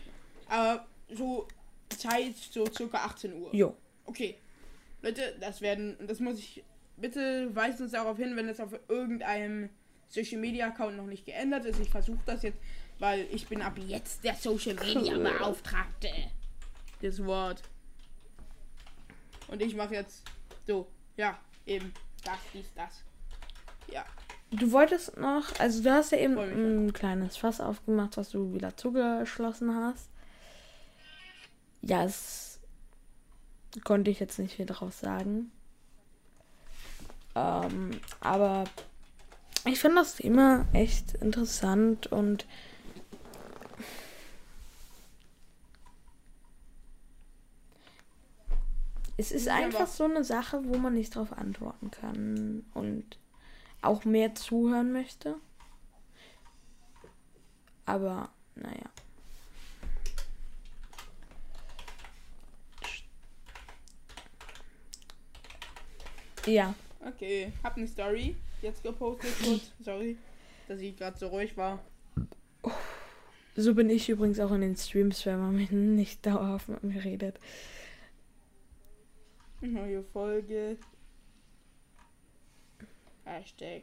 Aber 0.49 0.87
so 1.09 1.47
Zeit, 1.89 2.37
so 2.37 2.67
circa 2.67 2.99
18 2.99 3.35
Uhr. 3.35 3.55
Jo. 3.55 3.77
Okay. 4.05 4.39
Leute, 5.03 5.37
das 5.41 5.61
werden, 5.61 5.97
das 6.07 6.21
muss 6.21 6.39
ich, 6.39 6.63
bitte 6.97 7.55
weist 7.55 7.81
uns 7.81 7.93
darauf 7.93 8.17
hin, 8.19 8.37
wenn 8.37 8.49
es 8.49 8.61
auf 8.61 8.79
irgendeinem 8.89 9.71
Social 10.09 10.39
Media 10.39 10.69
Account 10.69 10.97
noch 10.97 11.07
nicht 11.07 11.25
geändert 11.25 11.65
ist. 11.65 11.81
Ich 11.81 11.91
versuche 11.91 12.21
das 12.27 12.43
jetzt, 12.43 12.59
weil 12.99 13.27
ich 13.33 13.47
bin 13.47 13.63
ab 13.63 13.79
jetzt 13.79 14.23
der 14.25 14.35
Social 14.35 14.75
Media 14.75 15.17
Beauftragte. 15.19 16.11
Das 17.01 17.25
Wort. 17.25 17.63
Und 19.49 19.63
ich 19.63 19.75
mache 19.75 19.95
jetzt 19.95 20.23
so, 20.67 20.87
ja, 21.17 21.39
eben 21.67 21.93
das, 22.25 22.39
dies, 22.53 22.73
das. 22.75 23.03
Ja, 23.91 24.05
Du 24.51 24.73
wolltest 24.73 25.17
noch, 25.17 25.59
also 25.61 25.83
du 25.83 25.93
hast 25.93 26.11
ja 26.11 26.19
eben 26.19 26.37
ein 26.37 26.93
kleines 26.93 27.37
Fass 27.37 27.61
aufgemacht, 27.61 28.17
was 28.17 28.31
du 28.31 28.53
wieder 28.53 28.77
zugeschlossen 28.77 29.75
hast. 29.75 30.11
Ja, 31.83 32.05
es 32.05 32.59
konnte 33.85 34.11
ich 34.11 34.19
jetzt 34.19 34.39
nicht 34.41 34.57
viel 34.57 34.67
drauf 34.67 34.93
sagen. 34.93 35.53
Ähm, 37.37 38.01
aber 38.21 38.65
ich 39.67 39.79
finde 39.79 39.99
das 39.99 40.17
Thema 40.17 40.67
echt 40.73 41.15
interessant 41.15 42.09
und 42.09 42.45
es 49.17 49.31
ist 49.31 49.49
einfach 49.49 49.87
so 49.87 50.05
eine 50.05 50.25
Sache, 50.25 50.61
wo 50.65 50.77
man 50.77 50.95
nicht 50.95 51.15
drauf 51.15 51.33
antworten 51.37 51.93
kann 51.93 52.65
und 52.75 53.17
auch 53.83 54.05
mehr 54.05 54.35
zuhören 54.35 54.93
möchte. 54.93 55.37
Aber, 57.87 58.31
naja. 58.55 58.91
Ja, 66.47 66.75
okay. 67.07 67.53
Hab 67.63 67.77
eine 67.77 67.87
Story 67.87 68.37
jetzt 68.63 68.83
gepostet. 68.83 69.31
Kurz. 69.43 69.73
Sorry, 69.81 70.17
dass 70.69 70.81
ich 70.81 70.97
gerade 70.97 71.19
so 71.19 71.29
ruhig 71.29 71.57
war. 71.57 71.83
so 73.57 73.75
bin 73.75 73.91
ich 73.91 74.09
übrigens 74.09 74.41
auch 74.41 74.53
in 74.53 74.63
den 74.63 74.77
Streams, 74.77 75.27
wenn 75.27 75.39
man 75.39 75.55
mit 75.55 75.73
nicht 75.73 76.25
dauerhaft 76.25 76.69
mit 76.69 76.83
mir 76.83 77.05
redet. 77.05 77.39
Neue 79.61 80.03
Folge. 80.03 80.79
Hashtag. 83.25 83.83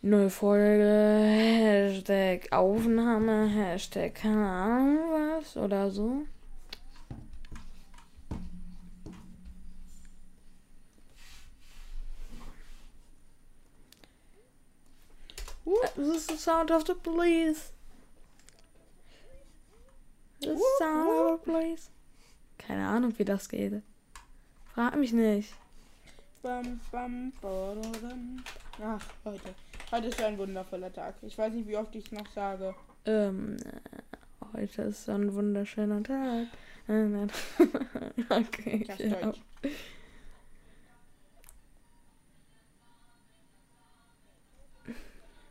Neue 0.00 0.30
Folge, 0.30 0.84
Hashtag 0.84 2.52
Aufnahme, 2.52 3.48
Hashtag 3.48 4.14
keine 4.14 4.48
Ahnung 4.48 5.10
was 5.10 5.56
oder 5.56 5.90
so. 5.90 6.26
This 15.96 16.16
is 16.16 16.26
the 16.28 16.36
sound 16.36 16.70
of 16.70 16.84
the 16.84 16.94
police. 16.94 17.72
The 20.40 20.56
sound 20.78 21.10
of 21.10 21.40
the 21.40 21.52
police. 21.52 21.90
Keine 22.56 22.86
Ahnung, 22.86 23.18
wie 23.18 23.24
das 23.24 23.48
geht. 23.48 23.82
Frag 24.78 24.94
mich 24.94 25.12
nicht. 25.12 25.52
Bam, 26.40 26.80
bam, 26.92 27.32
badadam. 27.40 28.44
Ach, 28.80 29.04
heute. 29.24 29.52
Heute 29.90 30.06
ist 30.06 30.22
ein 30.22 30.38
wundervoller 30.38 30.92
Tag. 30.92 31.16
Ich 31.22 31.36
weiß 31.36 31.52
nicht, 31.52 31.66
wie 31.66 31.76
oft 31.76 31.92
ich 31.96 32.04
es 32.04 32.12
noch 32.12 32.28
sage. 32.30 32.72
Ähm, 33.04 33.56
äh, 33.56 34.52
heute 34.52 34.82
ist 34.82 35.04
so 35.04 35.10
ein 35.10 35.34
wunderschöner 35.34 36.00
Tag. 36.04 36.46
okay. 38.30 38.78
Klasse 38.84 39.08
Ja. 39.08 39.20
Deutsch. 39.20 39.40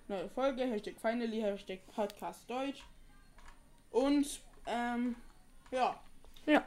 Neue 0.07 0.29
Folge, 0.29 0.63
Hashtag 0.63 0.95
finally, 1.01 1.41
Hashtag 1.41 1.79
Podcast 1.93 2.49
Deutsch. 2.49 2.81
Und, 3.91 4.39
ähm, 4.67 5.17
ja. 5.71 5.99
Ja. 6.45 6.63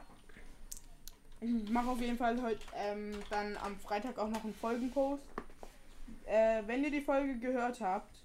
Ich 1.43 1.69
mache 1.71 1.89
auf 1.89 1.99
jeden 1.99 2.17
Fall 2.17 2.39
heute 2.39 2.63
ähm, 2.75 3.13
dann 3.31 3.57
am 3.57 3.75
Freitag 3.79 4.17
auch 4.19 4.29
noch 4.29 4.43
einen 4.43 4.53
Folgenpost. 4.53 5.23
Äh, 6.25 6.61
wenn 6.67 6.83
ihr 6.83 6.91
die 6.91 7.01
Folge 7.01 7.39
gehört 7.39 7.81
habt, 7.81 8.15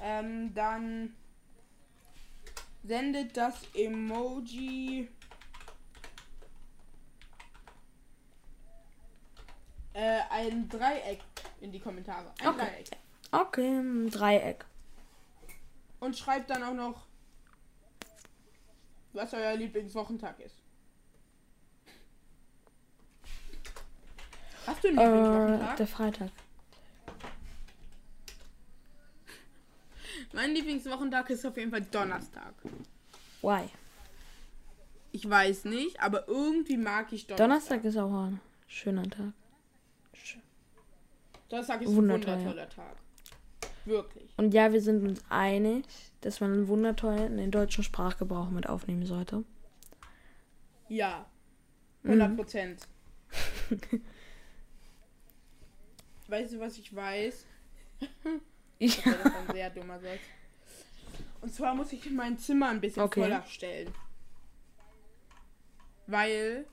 ähm, 0.00 0.54
dann 0.54 1.16
sendet 2.84 3.36
das 3.36 3.54
Emoji 3.74 5.08
äh, 9.94 10.20
ein 10.30 10.68
Dreieck 10.68 11.20
in 11.60 11.72
die 11.72 11.80
Kommentare. 11.80 12.32
Ein 12.40 12.46
Okay. 12.46 12.58
Dreieck. 12.58 12.90
Okay, 13.32 13.78
ein 13.80 14.10
Dreieck. 14.10 14.64
Und 15.98 16.16
schreibt 16.16 16.50
dann 16.50 16.62
auch 16.62 16.74
noch, 16.74 17.07
was 19.18 19.34
euer 19.34 19.56
Lieblingswochentag 19.56 20.38
ist. 20.40 20.54
Hast 24.66 24.84
du 24.84 24.88
einen 24.88 24.98
Äh, 24.98 25.04
Lieblingswochentag? 25.04 25.76
der 25.76 25.86
Freitag. 25.86 26.30
mein 30.32 30.52
Lieblingswochentag 30.54 31.30
ist 31.30 31.44
auf 31.46 31.56
jeden 31.56 31.70
Fall 31.70 31.82
Donnerstag. 31.82 32.54
Why? 33.42 33.68
Ich 35.10 35.28
weiß 35.28 35.64
nicht, 35.64 35.98
aber 36.00 36.28
irgendwie 36.28 36.76
mag 36.76 37.12
ich 37.12 37.26
Donnerstag. 37.26 37.36
Donnerstag 37.46 37.84
ist 37.84 37.96
auch 37.96 38.12
ein 38.26 38.40
schöner 38.66 39.04
Tag. 39.04 39.32
Sch- 40.14 40.36
Donnerstag 41.48 41.80
ist 41.82 41.88
ein 41.90 41.96
Wundertoll, 41.96 42.34
wundertoller 42.36 42.68
Tag. 42.68 42.96
Wirklich. 43.88 44.30
Und 44.36 44.52
ja, 44.52 44.72
wir 44.72 44.82
sind 44.82 45.06
uns 45.06 45.22
einig, 45.30 45.84
dass 46.20 46.40
man 46.40 46.52
einen 46.52 46.68
Wundertoll 46.68 47.18
in 47.18 47.38
den 47.38 47.50
deutschen 47.50 47.82
Sprachgebrauch 47.82 48.50
mit 48.50 48.68
aufnehmen 48.68 49.06
sollte. 49.06 49.44
Ja. 50.88 51.26
Mhm. 52.02 52.10
100 52.10 52.36
Prozent. 52.36 52.88
weißt 56.28 56.52
du, 56.52 56.60
was 56.60 56.78
ich 56.78 56.94
weiß? 56.94 57.46
Ja. 58.78 58.90
Das 59.04 59.34
ein 59.34 59.54
sehr 59.54 59.70
dummer 59.70 59.98
Satz. 59.98 60.20
Und 61.40 61.54
zwar 61.54 61.74
muss 61.74 61.92
ich 61.92 62.10
mein 62.10 62.38
Zimmer 62.38 62.68
ein 62.68 62.80
bisschen 62.80 63.02
Okay. 63.02 63.22
voller 63.22 63.42
stellen. 63.44 63.92
Weil 66.06 66.66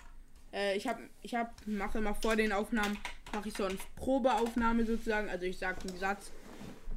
äh, 0.54 0.78
ich 0.78 0.88
habe, 0.88 1.02
ich 1.22 1.34
habe, 1.34 1.50
mache 1.66 1.98
immer 1.98 2.14
vor 2.14 2.36
den 2.36 2.52
Aufnahmen, 2.52 2.98
mache 3.34 3.50
ich 3.50 3.56
so 3.56 3.64
eine 3.66 3.78
Probeaufnahme 3.96 4.86
sozusagen. 4.86 5.30
Also 5.30 5.46
ich 5.46 5.58
sage 5.58 5.82
einen 5.88 5.98
Satz 5.98 6.32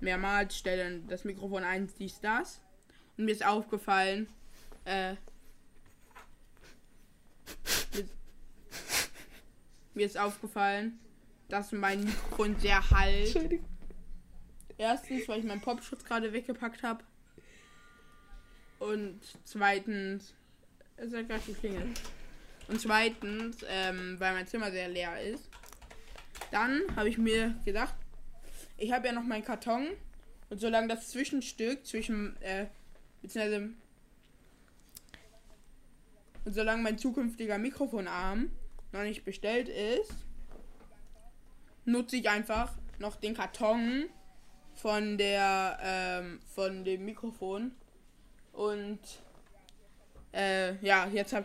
mehrmals, 0.00 0.56
stelle 0.56 0.84
dann 0.84 1.08
das 1.08 1.24
Mikrofon 1.24 1.64
ein, 1.64 1.88
dies, 1.98 2.20
das. 2.20 2.60
Und 3.16 3.24
mir 3.24 3.32
ist 3.32 3.44
aufgefallen, 3.44 4.28
äh, 4.84 5.14
mir, 7.94 8.08
mir 9.94 10.06
ist 10.06 10.18
aufgefallen, 10.18 10.98
dass 11.48 11.72
mein 11.72 12.04
Mikrofon 12.04 12.58
sehr 12.58 12.90
halt. 12.90 13.26
Entschuldigung. 13.26 13.68
Erstens, 14.76 15.26
weil 15.26 15.40
ich 15.40 15.44
meinen 15.44 15.60
Popschutz 15.60 16.04
gerade 16.04 16.32
weggepackt 16.32 16.82
habe. 16.84 17.02
Und 18.78 19.20
zweitens, 19.44 20.34
es 20.96 21.12
hat 21.12 21.28
gerade 21.28 21.42
geklingelt. 21.42 22.00
Und 22.68 22.80
zweitens, 22.80 23.64
ähm, 23.68 24.16
weil 24.20 24.34
mein 24.34 24.46
Zimmer 24.46 24.70
sehr 24.70 24.88
leer 24.88 25.20
ist. 25.20 25.48
Dann 26.52 26.82
habe 26.94 27.08
ich 27.08 27.18
mir 27.18 27.56
gedacht, 27.64 27.94
ich 28.78 28.92
habe 28.92 29.08
ja 29.08 29.12
noch 29.12 29.24
meinen 29.24 29.44
Karton. 29.44 29.88
Und 30.50 30.60
solange 30.60 30.88
das 30.88 31.08
Zwischenstück 31.08 31.84
zwischen, 31.84 32.40
äh, 32.40 32.66
beziehungsweise, 33.20 33.70
und 36.44 36.54
solange 36.54 36.82
mein 36.82 36.96
zukünftiger 36.96 37.58
Mikrofonarm 37.58 38.50
noch 38.92 39.02
nicht 39.02 39.24
bestellt 39.24 39.68
ist, 39.68 40.14
nutze 41.84 42.16
ich 42.16 42.30
einfach 42.30 42.72
noch 42.98 43.16
den 43.16 43.34
Karton 43.34 44.08
von 44.74 45.18
der 45.18 45.78
ähm, 45.82 46.40
von 46.54 46.84
dem 46.84 47.04
Mikrofon 47.04 47.72
und 48.52 49.00
äh, 50.32 50.76
ja 50.84 51.08
jetzt 51.08 51.32
hab 51.32 51.44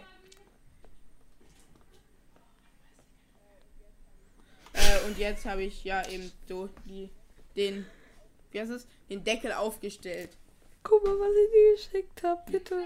äh, 4.73 5.07
und 5.07 5.17
jetzt 5.17 5.45
habe 5.45 5.63
ich 5.63 5.83
ja 5.83 6.07
eben 6.07 6.31
so 6.47 6.69
die 6.85 7.09
den 7.55 7.85
wie 8.51 8.59
heißt 8.59 8.71
es 8.71 8.87
den 9.09 9.23
Deckel 9.23 9.51
aufgestellt 9.53 10.37
Guck 10.83 11.01
mal, 11.05 11.17
was 11.17 11.29
ich 11.33 11.51
dir 11.51 11.73
geschickt 11.75 12.23
habe, 12.23 12.41
bitte. 12.51 12.83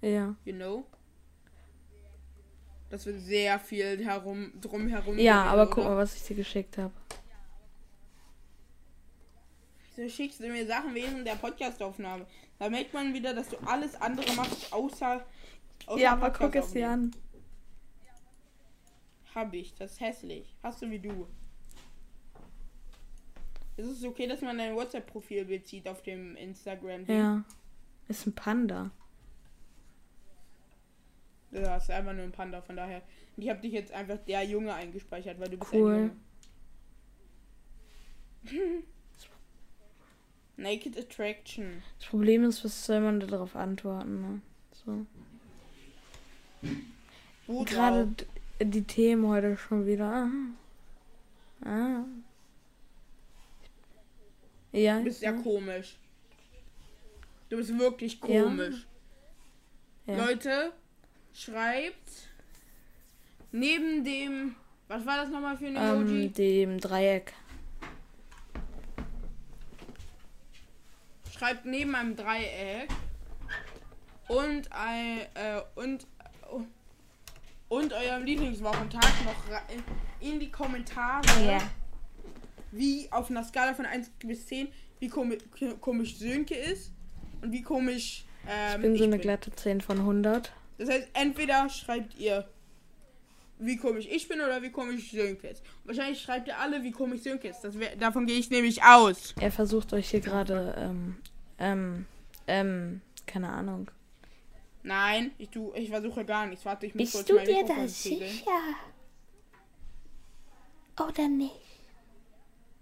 Ja. 0.00 0.34
you 0.44 0.52
know 0.54 0.86
das 2.90 3.04
wird 3.06 3.20
sehr 3.20 3.58
viel 3.58 4.04
herum 4.04 4.52
drumherum 4.60 5.18
Ja, 5.18 5.44
aber 5.44 5.66
guck 5.66 5.78
oder? 5.78 5.90
mal, 5.90 5.96
was 5.96 6.14
ich 6.14 6.22
dir 6.22 6.36
geschickt 6.36 6.78
habe. 6.78 6.92
Wieso 9.96 10.08
schickst 10.08 10.40
du 10.40 10.48
mir 10.48 10.66
Sachen 10.66 10.94
während 10.94 11.26
der 11.26 11.34
Podcastaufnahme? 11.34 12.26
Da 12.58 12.68
merkt 12.70 12.94
man 12.94 13.12
wieder, 13.12 13.34
dass 13.34 13.48
du 13.48 13.56
alles 13.66 13.94
andere 14.00 14.32
machst, 14.34 14.72
außer. 14.72 15.24
außer 15.86 16.00
Ja, 16.00 16.12
aber 16.12 16.30
guck 16.30 16.54
es 16.54 16.72
dir 16.72 16.90
an. 16.90 17.14
Hab 19.36 19.52
ich, 19.52 19.74
das 19.74 19.92
ist 19.92 20.00
hässlich. 20.00 20.56
Hast 20.62 20.80
du 20.80 20.90
wie 20.90 20.98
du. 20.98 21.26
Ist 23.76 23.86
es 23.88 24.02
okay, 24.02 24.26
dass 24.26 24.40
man 24.40 24.56
dein 24.56 24.74
WhatsApp-Profilbild 24.74 25.66
sieht 25.68 25.86
auf 25.86 26.02
dem 26.02 26.34
Instagram? 26.36 27.04
Ja. 27.06 27.44
Ist 28.08 28.26
ein 28.26 28.34
Panda. 28.34 28.90
Das 31.50 31.84
ist 31.84 31.90
einfach 31.90 32.14
nur 32.14 32.24
ein 32.24 32.32
Panda, 32.32 32.62
von 32.62 32.76
daher. 32.76 33.02
Und 33.36 33.42
ich 33.42 33.50
habe 33.50 33.60
dich 33.60 33.72
jetzt 33.72 33.92
einfach 33.92 34.16
der 34.26 34.42
Junge 34.44 34.72
eingespeichert, 34.72 35.38
weil 35.38 35.50
du 35.50 35.58
bist 35.58 35.70
Cool. 35.70 35.94
ein 35.94 36.20
Junge. 38.50 38.82
Naked 40.56 40.96
Attraction. 40.98 41.82
Das 41.98 42.08
Problem 42.08 42.44
ist, 42.44 42.64
was 42.64 42.86
soll 42.86 43.00
man 43.00 43.20
da 43.20 43.26
darauf 43.26 43.54
antworten, 43.54 44.22
ne? 44.22 44.40
So. 44.72 45.04
Gerade 47.64 48.14
die 48.60 48.84
Themen 48.84 49.26
heute 49.26 49.56
schon 49.56 49.86
wieder. 49.86 50.28
Ah. 51.64 51.68
ah. 51.68 52.04
Ja. 54.72 54.98
Du 54.98 55.04
bist 55.04 55.22
ja 55.22 55.32
ja. 55.32 55.42
komisch. 55.42 55.96
Du 57.48 57.56
bist 57.56 57.78
wirklich 57.78 58.20
Ja. 58.26 58.42
komisch. 58.42 58.86
Ja. 60.06 60.26
Leute, 60.26 60.72
schreibt 61.32 62.28
neben 63.52 64.04
dem. 64.04 64.54
Was 64.88 65.04
war 65.04 65.16
das 65.16 65.30
nochmal 65.30 65.56
für 65.56 65.66
ein 65.66 65.76
Emoji? 65.76 66.26
Ähm, 66.26 66.32
dem 66.32 66.80
Dreieck. 66.80 67.32
schreibt 71.36 71.66
neben 71.66 71.94
einem 71.94 72.16
Dreieck 72.16 72.88
und 74.28 74.72
ein 74.72 75.20
äh, 75.34 75.60
und 75.74 76.06
und 77.68 77.92
eurem 77.92 78.24
Lieblingswochentag 78.24 79.12
noch 79.24 79.60
in, 80.20 80.40
die 80.40 80.50
Kommentare, 80.50 81.60
wie 82.70 83.10
auf 83.10 83.30
einer 83.30 83.44
Skala 83.44 83.74
von 83.74 83.86
1 83.86 84.10
bis 84.20 84.46
10, 84.46 84.68
wie 85.00 85.08
komi 85.08 85.38
komisch 85.80 86.16
Sönke 86.16 86.54
ist 86.54 86.92
und 87.42 87.52
wie 87.52 87.62
komisch 87.62 88.24
ähm, 88.48 88.76
Ich 88.76 88.82
bin 88.82 88.96
so 88.96 89.04
eine 89.04 89.18
glatte 89.18 89.50
10 89.50 89.80
von 89.80 89.98
100. 89.98 90.52
Das 90.78 90.88
heißt, 90.88 91.08
entweder 91.14 91.68
schreibt 91.68 92.18
ihr, 92.18 92.48
wie 93.58 93.76
komisch 93.76 94.06
ich 94.10 94.28
bin 94.28 94.40
oder 94.40 94.62
wie 94.62 94.70
komisch 94.70 95.10
Sönke 95.10 95.48
ist. 95.48 95.62
Wahrscheinlich 95.84 96.20
schreibt 96.20 96.48
ihr 96.48 96.58
alle, 96.58 96.82
wie 96.82 96.90
komisch 96.90 97.22
Sönke 97.22 97.48
ist. 97.48 97.62
Wär, 97.78 97.96
davon 97.96 98.26
gehe 98.26 98.38
ich 98.38 98.50
nämlich 98.50 98.82
aus. 98.82 99.34
Er 99.40 99.50
versucht 99.50 99.92
euch 99.92 100.10
hier 100.10 100.20
gerade, 100.20 100.74
ähm, 100.78 101.16
ähm, 101.58 102.06
ähm, 102.46 103.00
keine 103.26 103.48
Ahnung. 103.48 103.90
Nein, 104.86 105.32
ich, 105.36 105.50
tu, 105.50 105.72
ich 105.74 105.90
versuche 105.90 106.24
gar 106.24 106.46
nichts. 106.46 106.64
Warte, 106.64 106.86
ich 106.86 106.94
muss 106.94 107.10
kurz 107.10 107.26
Bist 107.26 107.40
du 107.40 107.44
dir 107.44 107.64
da 107.66 107.88
sicher? 107.88 108.52
Oder 111.00 111.28
nicht? 111.28 111.54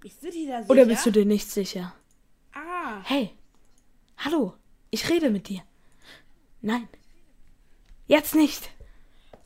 Bist 0.01 0.23
du 0.23 0.31
dir 0.31 0.49
da 0.49 0.59
sicher? 0.63 0.71
Oder 0.71 0.85
bist 0.85 1.07
du 1.07 1.11
dir 1.11 1.25
nicht 1.25 1.51
sicher? 1.51 1.95
Ah, 2.53 3.01
Hey, 3.05 3.31
hallo, 4.19 4.53
ich 4.91 5.09
rede 5.09 5.31
mit 5.31 5.49
dir. 5.49 5.63
Nein, 6.61 6.89
jetzt 8.07 8.35
nicht. 8.35 8.69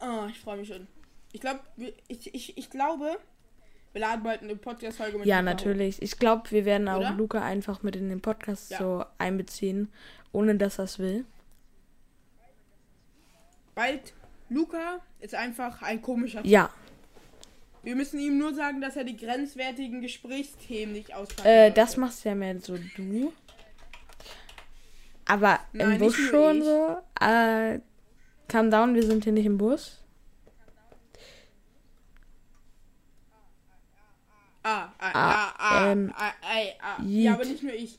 oh, 0.01 0.27
ich 0.29 0.41
freue 0.41 0.57
mich 0.59 0.67
schon. 0.69 0.89
Ich 1.31 1.41
glaube, 1.41 1.61
ich, 2.09 2.35
ich, 2.35 2.59
ich 2.59 2.71
glaube, 2.71 3.19
wir 3.93 4.01
laden 4.01 4.25
bald 4.25 4.43
eine 4.43 4.57
Podcast-Folge 4.57 5.19
mit 5.19 5.27
Ja, 5.29 5.39
Luca 5.39 5.51
natürlich. 5.55 6.03
Ich 6.03 6.19
glaube, 6.19 6.51
wir 6.51 6.65
werden 6.65 6.89
auch 6.89 6.99
Oder? 6.99 7.13
Luca 7.13 7.41
einfach 7.41 7.85
mit 7.85 7.95
in 7.95 8.09
den 8.09 8.21
Podcast 8.21 8.73
Ja. 8.73 8.79
so 8.79 9.05
einbeziehen, 9.19 9.93
ohne 10.33 10.57
dass 10.57 10.79
er 10.79 10.85
es 10.85 10.99
will. 10.99 11.25
Bald. 13.79 14.13
Luca 14.49 14.99
ist 15.21 15.37
einfach 15.37 15.83
ein 15.83 16.03
komischer 16.03 16.43
Typ. 16.43 16.51
Ja, 16.51 16.69
Wir 17.85 17.95
müssen 17.95 18.19
ihm 18.19 18.37
nur 18.37 18.53
sagen, 18.53 18.81
dass 18.81 18.97
er 18.97 19.05
die 19.05 19.17
grenzwertigen 19.17 20.01
Gesprächsthemen 20.01 20.95
nicht 20.95 21.15
auspacken 21.15 21.47
äh, 21.49 21.71
das 21.71 21.97
machst 21.97 22.25
ja 22.25 22.35
mehr 22.35 22.59
so 22.59 22.77
du. 22.97 23.33
Aber 25.27 25.61
Nein, 25.73 25.93
im 25.93 25.99
Bus 25.99 26.17
schon 26.17 26.59
ich. 26.59 26.65
so. 26.65 26.99
Äh, 27.21 27.79
calm 28.49 28.71
down, 28.73 28.97
wir 28.97 29.05
sind 29.05 29.23
hier 29.23 29.33
nicht 29.33 29.47
im 29.47 29.59
Bus. 29.59 30.03
Ah, 34.65 34.89
ah, 34.99 35.11
Ah, 35.13 35.13
ah, 35.15 35.55
ah, 35.59 35.93
ähm, 35.93 36.13
ah, 36.17 36.33
ah. 36.43 37.03
Yeet. 37.03 37.25
Ja, 37.25 37.35
aber 37.35 37.45
nicht 37.45 37.63
nur 37.63 37.75
ich. 37.75 37.99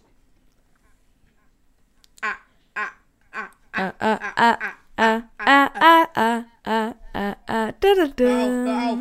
Ah, 2.22 2.36
ah, 2.76 2.90
ah, 3.32 3.48
Ah, 3.72 3.94
ah, 4.00 4.18
ah, 4.20 4.32
ah, 4.36 4.58
ah, 4.62 4.74
ah, 5.00 5.22
ah, 5.38 6.08
ah, 6.16 6.44
ah, 6.66 6.96
ah, 7.14 7.36
ah, 7.48 7.72
da, 7.80 7.96
da, 7.96 8.08
da. 8.08 8.24
Hör 8.26 8.92
auf, 8.92 9.00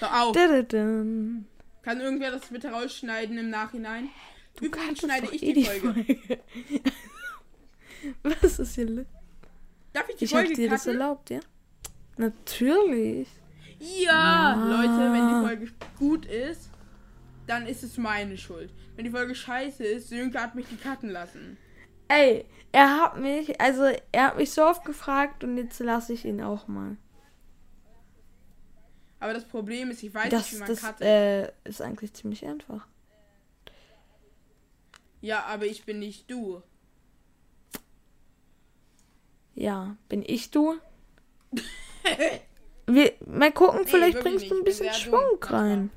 Hör 0.00 0.22
auf. 0.22 0.36
Kann 1.82 2.00
irgendwer 2.00 2.32
das 2.32 2.46
bitte 2.46 2.70
rausschneiden 2.70 3.38
im 3.38 3.50
Nachhinein? 3.50 4.08
Du 4.56 4.66
Übrigens 4.66 4.86
kannst 4.86 5.02
schneide 5.02 5.28
ich 5.32 5.42
eh 5.42 5.52
die 5.52 5.64
Folge. 5.64 6.40
Was 8.22 8.58
ist 8.58 8.74
hier? 8.74 9.06
Darf 9.92 10.08
ich 10.08 10.16
die 10.16 10.24
Ich 10.24 10.30
Folge 10.30 10.54
dir 10.54 10.70
das 10.70 10.86
erlaubt, 10.86 11.30
ja? 11.30 11.40
Natürlich. 12.16 13.28
Ja, 13.78 14.54
Ja. 14.54 14.64
Leute, 14.64 15.12
wenn 15.12 15.28
die 15.28 15.46
Folge 15.46 15.72
gut 15.98 16.26
ist, 16.26 16.70
dann 17.46 17.66
ist 17.66 17.82
es 17.82 17.96
meine 17.98 18.36
Schuld. 18.36 18.70
Wenn 18.96 19.04
die 19.04 19.10
Folge 19.10 19.34
scheiße 19.34 19.84
ist, 19.84 20.08
Sönke 20.08 20.40
hat 20.40 20.54
mich 20.54 20.66
die 20.66 20.76
cutten 20.76 21.10
lassen. 21.10 21.58
Ey, 22.08 22.44
er 22.72 23.00
hat 23.00 23.18
mich, 23.18 23.60
also 23.60 23.84
er 24.12 24.26
hat 24.28 24.36
mich 24.36 24.52
so 24.52 24.64
oft 24.64 24.84
gefragt 24.84 25.44
und 25.44 25.56
jetzt 25.56 25.78
lasse 25.80 26.12
ich 26.12 26.24
ihn 26.24 26.42
auch 26.42 26.68
mal. 26.68 26.96
Aber 29.18 29.32
das 29.32 29.46
Problem 29.46 29.90
ist, 29.90 30.02
ich 30.02 30.12
weiß 30.14 30.28
Das, 30.30 30.42
nicht, 30.44 30.52
wie 30.54 30.58
man 30.58 30.68
das 30.68 30.80
cuttet. 30.82 31.00
äh, 31.02 31.52
ist 31.64 31.80
eigentlich 31.82 32.12
ziemlich 32.14 32.44
einfach. 32.46 32.86
ja, 35.20 35.42
aber 35.44 35.66
ich 35.66 35.84
bin 35.84 35.98
nicht 35.98 36.30
du. 36.30 36.62
Ja, 39.54 39.96
bin 40.08 40.22
ich 40.26 40.50
du? 40.50 40.76
Wir 42.86 43.14
mal 43.26 43.50
gucken, 43.52 43.80
Nee, 43.80 43.86
vielleicht 43.90 44.20
bringst 44.20 44.50
du 44.50 44.56
ein 44.58 44.64
bisschen 44.64 44.92
Schwung 44.92 45.42
rein. 45.42 45.90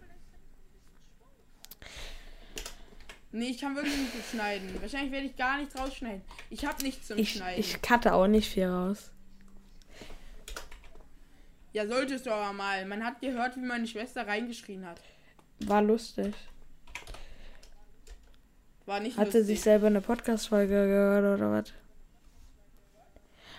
Nee, 3.32 3.50
ich 3.50 3.62
kann 3.62 3.76
wirklich 3.76 3.96
nicht 3.96 4.30
schneiden. 4.32 4.70
Wahrscheinlich 4.82 5.12
werde 5.12 5.28
ich 5.28 5.36
gar 5.38 5.58
nichts 5.60 5.78
rausschneiden. 5.78 6.22
Ich 6.50 6.66
habe 6.66 6.82
nichts 6.84 7.08
zum 7.08 7.18
Ich, 7.20 7.34
Schneiden. 7.34 7.60
ich 7.60 7.82
cutte 7.82 8.14
auch 8.14 8.28
nicht 8.28 8.50
viel 8.52 8.66
raus. 8.68 9.12
Ja, 11.74 11.86
solltest 11.88 12.26
du 12.26 12.32
aber 12.32 12.52
mal. 12.54 12.86
Man 12.86 13.04
hat 13.06 13.22
gehört, 13.22 13.56
wie 13.56 13.60
meine 13.62 13.86
Schwester 13.86 14.28
reingeschrien 14.28 14.86
hat. 14.88 15.00
War 15.60 15.84
lustig. 15.84 16.34
War 18.88 19.00
nicht 19.00 19.18
Hat 19.18 19.32
sie 19.32 19.38
lustig. 19.40 19.58
sich 19.58 19.62
selber 19.62 19.88
eine 19.88 20.02
Podcast-Folge 20.02 20.74
gehört 20.88 21.40
oder 21.40 21.52
was? 21.52 21.74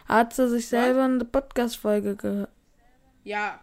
Hat 0.08 0.34
sie 0.34 0.48
sich 0.48 0.66
selber 0.66 1.04
eine 1.04 1.24
Podcast-Folge 1.24 2.16
gehört? 2.16 2.50
Ja. 3.22 3.60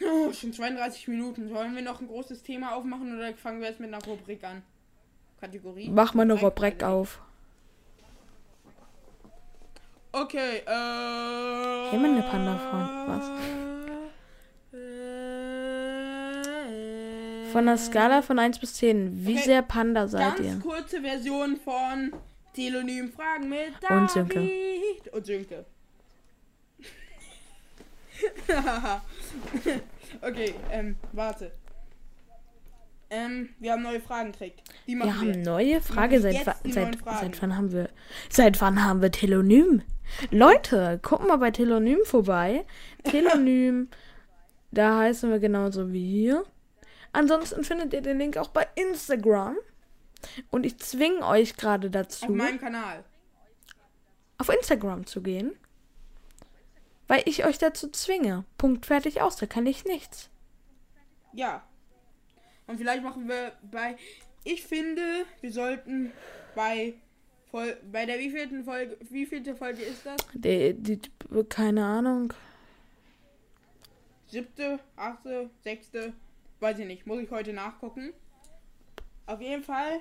Oh, 0.00 0.32
schon 0.32 0.52
32 0.52 1.08
Minuten. 1.08 1.48
Sollen 1.48 1.74
wir 1.74 1.82
noch 1.82 2.00
ein 2.00 2.08
großes 2.08 2.42
Thema 2.42 2.74
aufmachen 2.74 3.16
oder 3.16 3.32
fangen 3.34 3.60
wir 3.60 3.68
jetzt 3.68 3.80
mit 3.80 3.92
einer 3.94 4.04
Rubrik 4.04 4.42
an? 4.44 4.62
Kategorie? 5.40 5.88
Mach 5.88 6.14
mal 6.14 6.22
eine 6.22 6.34
Rubrik, 6.34 6.82
also 6.82 6.96
auf. 6.96 7.20
Okay, 10.12 10.58
äh. 10.66 11.90
Hey, 11.90 11.98
meine 11.98 12.22
Panda-Freund, 12.22 13.08
was? 13.08 13.28
was? 13.28 13.54
Von 17.52 17.66
der 17.66 17.78
Skala 17.78 18.22
von 18.22 18.38
1 18.38 18.58
bis 18.58 18.74
10, 18.74 19.26
wie 19.26 19.34
Okay, 19.34 19.42
sehr 19.44 19.62
Panda 19.62 20.08
seid 20.08 20.36
Ganz 20.36 20.40
ihr? 20.48 20.58
kurze 20.60 21.00
Version 21.00 21.56
von 21.56 22.12
Telonym 22.52 23.12
Fragen 23.12 23.48
mit 23.48 23.74
David 23.80 24.00
Und 24.02 24.10
Sönke. 24.10 24.50
Und 25.12 25.26
Sönke. 25.26 25.64
okay, 30.22 30.54
ähm, 30.70 30.96
warte. 31.12 31.52
Ähm, 33.10 33.50
wir 33.58 33.72
haben 33.72 33.82
neue 33.82 34.00
Fragen 34.00 34.32
gekriegt. 34.32 34.62
Die 34.86 34.96
Wir 34.96 35.04
wir. 35.04 35.20
haben 35.20 35.42
neue 35.42 35.80
Frage. 35.80 36.20
Seit, 36.20 36.44
seit, 36.44 37.02
seit 37.06 37.42
wann 37.42 37.56
haben 37.56 37.72
wir. 37.72 37.88
Seit 38.28 38.60
wann 38.60 38.84
haben 38.84 39.02
wir 39.02 39.10
Telonym? 39.10 39.82
Leute, 40.30 40.98
guckt 41.02 41.26
mal 41.26 41.36
bei 41.36 41.50
Telonym 41.50 41.98
vorbei. 42.04 42.64
Telonym, 43.04 43.88
da 44.70 44.98
heißen 45.00 45.30
wir 45.30 45.38
genauso 45.38 45.92
wie 45.92 46.04
hier. 46.10 46.44
Ansonsten 47.12 47.62
findet 47.64 47.92
ihr 47.94 48.00
den 48.02 48.18
Link 48.18 48.36
auch 48.36 48.48
bei 48.48 48.66
Instagram. 48.74 49.56
Und 50.50 50.64
ich 50.66 50.78
zwinge 50.78 51.24
euch 51.26 51.56
gerade 51.56 51.88
Auf 51.88 51.92
dazu, 51.92 52.32
meinem 52.32 52.58
Kanal. 52.58 53.04
auf 54.38 54.48
Instagram 54.48 55.06
zu 55.06 55.22
gehen. 55.22 55.52
Weil 57.06 57.22
ich 57.26 57.44
euch 57.44 57.58
dazu 57.58 57.90
zwinge. 57.90 58.44
Punkt 58.56 58.86
fertig 58.86 59.20
aus, 59.20 59.36
da 59.36 59.46
kann 59.46 59.66
ich 59.66 59.84
nichts. 59.84 60.30
Ja. 61.32 61.62
Und 62.66 62.78
vielleicht 62.78 63.02
machen 63.02 63.28
wir 63.28 63.52
bei. 63.70 63.96
Ich 64.44 64.64
finde, 64.64 65.26
wir 65.40 65.52
sollten 65.52 66.12
bei. 66.54 66.94
Voll, 67.50 67.76
bei 67.92 68.04
der 68.04 68.18
wievielten 68.18 68.64
Folge. 68.64 68.96
Wievielte 69.10 69.54
Folge 69.54 69.82
ist 69.82 70.04
das? 70.04 70.16
Die, 70.32 70.74
die, 70.74 71.00
keine 71.48 71.84
Ahnung. 71.84 72.32
Siebte, 74.26 74.80
achte, 74.96 75.50
sechste. 75.62 76.14
Weiß 76.60 76.78
ich 76.78 76.86
nicht. 76.86 77.06
Muss 77.06 77.20
ich 77.20 77.30
heute 77.30 77.52
nachgucken. 77.52 78.12
Auf 79.26 79.40
jeden 79.40 79.62
Fall. 79.62 80.00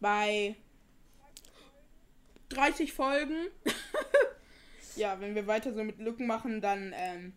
Bei 0.00 0.56
30 2.50 2.92
Folgen. 2.92 3.48
ja, 4.96 5.20
wenn 5.20 5.34
wir 5.34 5.46
weiter 5.46 5.72
so 5.72 5.82
mit 5.84 5.98
Lücken 5.98 6.26
machen, 6.26 6.60
dann. 6.60 6.92
Ähm, 6.96 7.32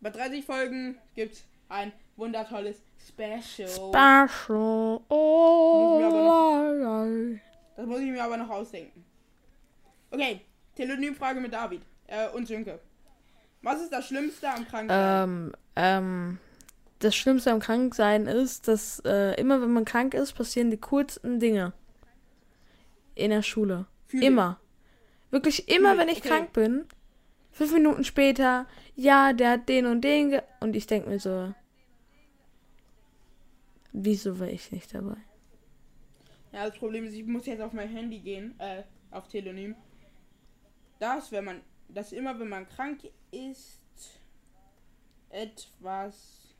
bei 0.00 0.10
30 0.10 0.44
Folgen 0.44 0.96
gibt's 1.14 1.44
ein 1.68 1.92
wundertolles 2.16 2.82
Special. 3.06 3.68
Special. 3.68 5.00
Oh, 5.08 5.98
Das 7.76 7.86
muss 7.86 8.00
ich 8.00 8.10
mir 8.10 8.22
aber 8.22 8.36
noch 8.36 8.50
ausdenken. 8.50 9.04
Okay, 10.10 10.40
Telonymfrage 10.74 11.40
mit 11.40 11.52
David 11.52 11.82
äh, 12.06 12.28
und 12.28 12.46
Sönke. 12.46 12.78
Was 13.62 13.80
ist 13.80 13.92
das 13.92 14.06
Schlimmste 14.06 14.48
am 14.48 14.66
Kranksein? 14.66 15.28
Ähm, 15.28 15.52
ähm, 15.76 16.38
das 17.00 17.14
Schlimmste 17.16 17.50
am 17.50 17.60
Kranksein 17.60 18.26
ist, 18.26 18.68
dass 18.68 19.00
äh, 19.04 19.34
immer 19.40 19.60
wenn 19.60 19.72
man 19.72 19.84
krank 19.84 20.14
ist, 20.14 20.32
passieren 20.32 20.70
die 20.70 20.78
coolsten 20.78 21.40
Dinge. 21.40 21.72
In 23.14 23.30
der 23.30 23.42
Schule. 23.42 23.86
Ich. 24.10 24.22
Immer. 24.22 24.60
Wirklich 25.30 25.68
immer, 25.68 25.92
ich, 25.92 25.98
wenn 25.98 26.08
ich 26.08 26.18
okay. 26.18 26.28
krank 26.28 26.52
bin. 26.52 26.86
Fünf 27.50 27.72
Minuten 27.72 28.04
später, 28.04 28.66
ja, 28.94 29.32
der 29.32 29.52
hat 29.52 29.68
den 29.68 29.86
und 29.86 30.02
den. 30.02 30.30
Ge 30.30 30.42
und 30.60 30.76
ich 30.76 30.86
denke 30.86 31.08
mir 31.08 31.18
so, 31.18 31.52
wieso 33.92 34.38
war 34.38 34.48
ich 34.48 34.70
nicht 34.70 34.94
dabei? 34.94 35.16
Ja, 36.52 36.66
das 36.66 36.78
Problem 36.78 37.04
ist, 37.04 37.14
ich 37.14 37.26
muss 37.26 37.46
jetzt 37.46 37.60
auf 37.60 37.72
mein 37.72 37.88
Handy 37.88 38.20
gehen, 38.20 38.58
äh, 38.58 38.82
auf 39.10 39.28
Telonym. 39.28 39.74
Das, 40.98 41.30
wenn 41.32 41.44
man, 41.44 41.62
das 41.88 42.12
immer, 42.12 42.38
wenn 42.38 42.48
man 42.48 42.68
krank 42.68 43.00
ist, 43.30 43.80
etwas 45.30 46.54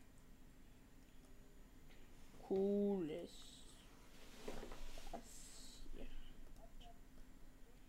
Cooles 2.46 3.47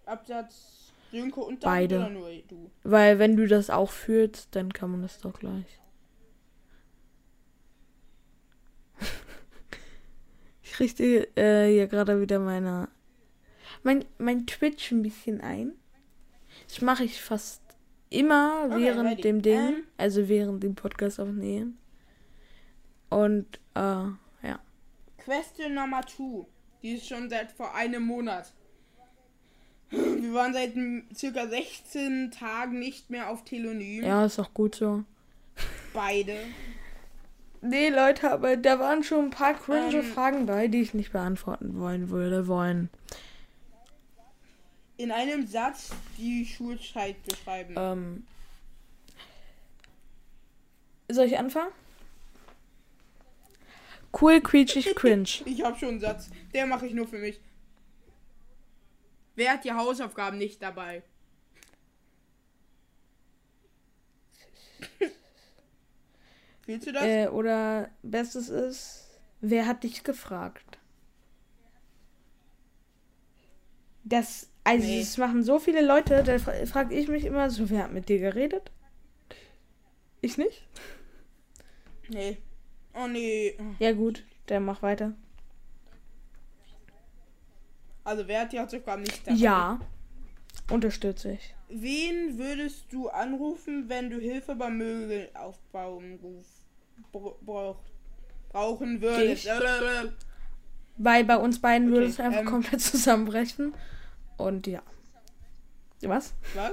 Absatz 0.10 0.94
Sönke 1.12 1.40
und 1.42 1.64
David 1.64 1.90
Beide. 1.90 1.98
oder 1.98 2.10
nur 2.10 2.30
du? 2.48 2.70
Weil 2.84 3.18
wenn 3.20 3.36
du 3.36 3.48
das 3.48 3.70
auch 3.70 3.92
fühlst, 3.92 4.56
dann 4.56 4.72
kann 4.74 4.92
man 4.92 5.02
das 5.02 5.20
doch 5.20 5.38
gleich. 5.40 5.80
Ich 10.64 10.80
richte 10.80 11.28
äh, 11.36 11.68
hier 11.72 11.88
gerade 11.88 12.22
wieder 12.22 12.40
meine 12.40 12.90
mein, 13.84 14.06
mein 14.18 14.46
Twitch 14.46 14.92
ein 14.92 15.02
bisschen 15.02 15.42
ein. 15.42 15.74
Das 16.68 16.82
mache 16.82 17.04
ich 17.04 17.22
fast 17.22 17.62
immer 18.10 18.66
Okay, 18.68 18.82
während 18.82 19.10
ready. 19.12 19.22
dem 19.22 19.42
Ding, 19.42 19.58
Ähm. 19.58 19.84
also 19.98 20.28
während 20.28 20.64
dem 20.64 20.76
Podcast 20.76 21.20
aufnehmen. 21.20 21.78
Und 23.10 23.60
äh, 23.76 23.80
ja. 23.80 24.60
Question 25.18 25.74
Nummer 25.74 26.06
2. 26.06 26.46
Die 26.82 26.92
ist 26.96 27.08
schon 27.08 27.30
seit 27.30 27.52
vor 27.52 27.74
einem 27.74 28.04
Monat. 28.04 28.54
Wir 29.92 30.34
waren 30.34 30.54
seit 30.54 30.74
circa 31.16 31.48
16 31.48 32.32
Tagen 32.32 32.80
nicht 32.80 33.10
mehr 33.10 33.30
auf 33.30 33.44
Telonym. 33.44 34.04
Ja, 34.04 34.26
ist 34.26 34.40
auch 34.40 34.54
gut 34.54 34.76
so. 34.76 35.04
Beide. 35.94 36.36
Nee, 37.62 37.90
Leute, 37.90 38.32
aber 38.32 38.56
da 38.56 38.80
waren 38.80 39.04
schon 39.04 39.26
ein 39.26 39.32
paar 39.32 39.54
cringe 39.54 39.98
Ähm. 39.98 40.04
Fragen 40.04 40.46
bei, 40.46 40.68
die 40.68 40.82
ich 40.82 40.94
nicht 40.94 41.12
beantworten 41.12 41.80
wollen 41.80 42.10
würde 42.10 42.48
wollen. 42.48 42.90
In 44.98 45.12
einem 45.12 45.48
Satz 45.48 45.92
die 46.18 46.46
Schulzeit 46.46 47.16
beschreiben. 47.24 47.76
Ähm. 47.78 48.24
Soll 51.10 51.26
ich 51.26 51.38
anfangen? 51.38 51.72
Cool, 54.20 54.42
quietschig, 54.42 54.86
cringe. 54.96 55.28
Ich 55.46 55.64
habe 55.64 55.78
schon 55.78 55.90
einen 55.90 56.00
Satz. 56.00 56.30
Der 56.54 56.66
mache 56.66 56.86
ich 56.86 56.94
nur 56.94 57.08
für 57.08 57.18
mich. 57.18 57.40
Wer 59.40 59.54
hat 59.54 59.64
die 59.64 59.72
Hausaufgaben 59.72 60.38
nicht 60.38 60.62
dabei? 60.62 61.02
Fühlst 66.66 66.88
du 66.88 66.92
das? 66.92 67.04
Äh, 67.06 67.30
oder 67.30 67.90
bestes 68.04 68.50
ist, 68.50 69.08
wer 69.40 69.66
hat 69.66 69.84
dich 69.86 70.04
gefragt? 70.04 70.78
Das, 74.04 74.50
also 74.66 74.86
Nee. 74.86 75.00
das 75.00 75.18
machen 75.18 75.42
so 75.42 75.58
viele 75.58 75.86
Leute, 75.86 76.22
da 76.24 76.38
fra 76.38 76.52
frage 76.66 76.94
ich 76.94 77.08
mich 77.08 77.24
immer 77.24 77.50
so, 77.50 77.70
wer 77.70 77.84
hat 77.84 77.94
mit 77.94 78.10
dir 78.10 78.20
geredet? 78.20 78.74
Ich 80.20 80.38
nicht? 80.38 80.68
nee. 82.10 82.40
Oh 82.94 83.08
nee. 83.08 83.58
Ja 83.80 83.94
gut, 83.94 84.26
dann 84.48 84.66
mach 84.66 84.82
weiter. 84.82 85.14
Also 88.10 88.28
wer 88.28 88.42
hat 88.42 88.52
die 88.52 88.60
Hausaufgaben 88.60 89.04
nicht 89.04 89.28
dabei? 89.28 89.38
Ja, 89.38 89.80
unterstütze 90.72 91.34
ich. 91.34 91.54
Wen 91.68 92.40
würdest 92.40 92.92
du 92.92 93.08
anrufen, 93.08 93.88
wenn 93.88 94.10
du 94.10 94.18
Hilfe 94.18 94.56
beim 94.56 94.80
brauch, 97.12 97.78
brauchen 98.52 99.00
würdest? 99.00 99.46
Ich. 99.46 99.52
Weil 100.98 101.24
bei 101.24 101.38
uns 101.38 101.62
beiden 101.62 101.90
würde 101.92 102.06
Okay, 102.06 102.14
es 102.14 102.20
einfach 102.20 102.40
ähm. 102.40 102.46
komplett 102.48 102.82
zusammenbrechen. 102.94 103.76
Und 104.38 104.66
ja. 104.66 104.82
Was? 106.02 106.34
Was? 106.56 106.72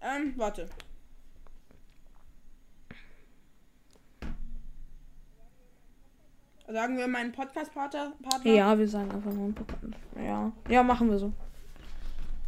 Ähm, 0.00 0.32
warte. 0.36 0.70
Sagen 6.68 6.96
wir 6.98 7.06
meinen 7.06 7.32
Podcast-Partner? 7.32 8.12
Partner? 8.28 8.52
Ja, 8.52 8.76
wir 8.78 8.88
sagen 8.88 9.10
einfach 9.10 9.32
nur 9.32 9.48
ein 9.48 9.54
Pokal. 9.54 9.90
Ja. 10.22 10.50
Ja, 10.68 10.82
machen 10.82 11.08
wir 11.10 11.18
so. 11.18 11.32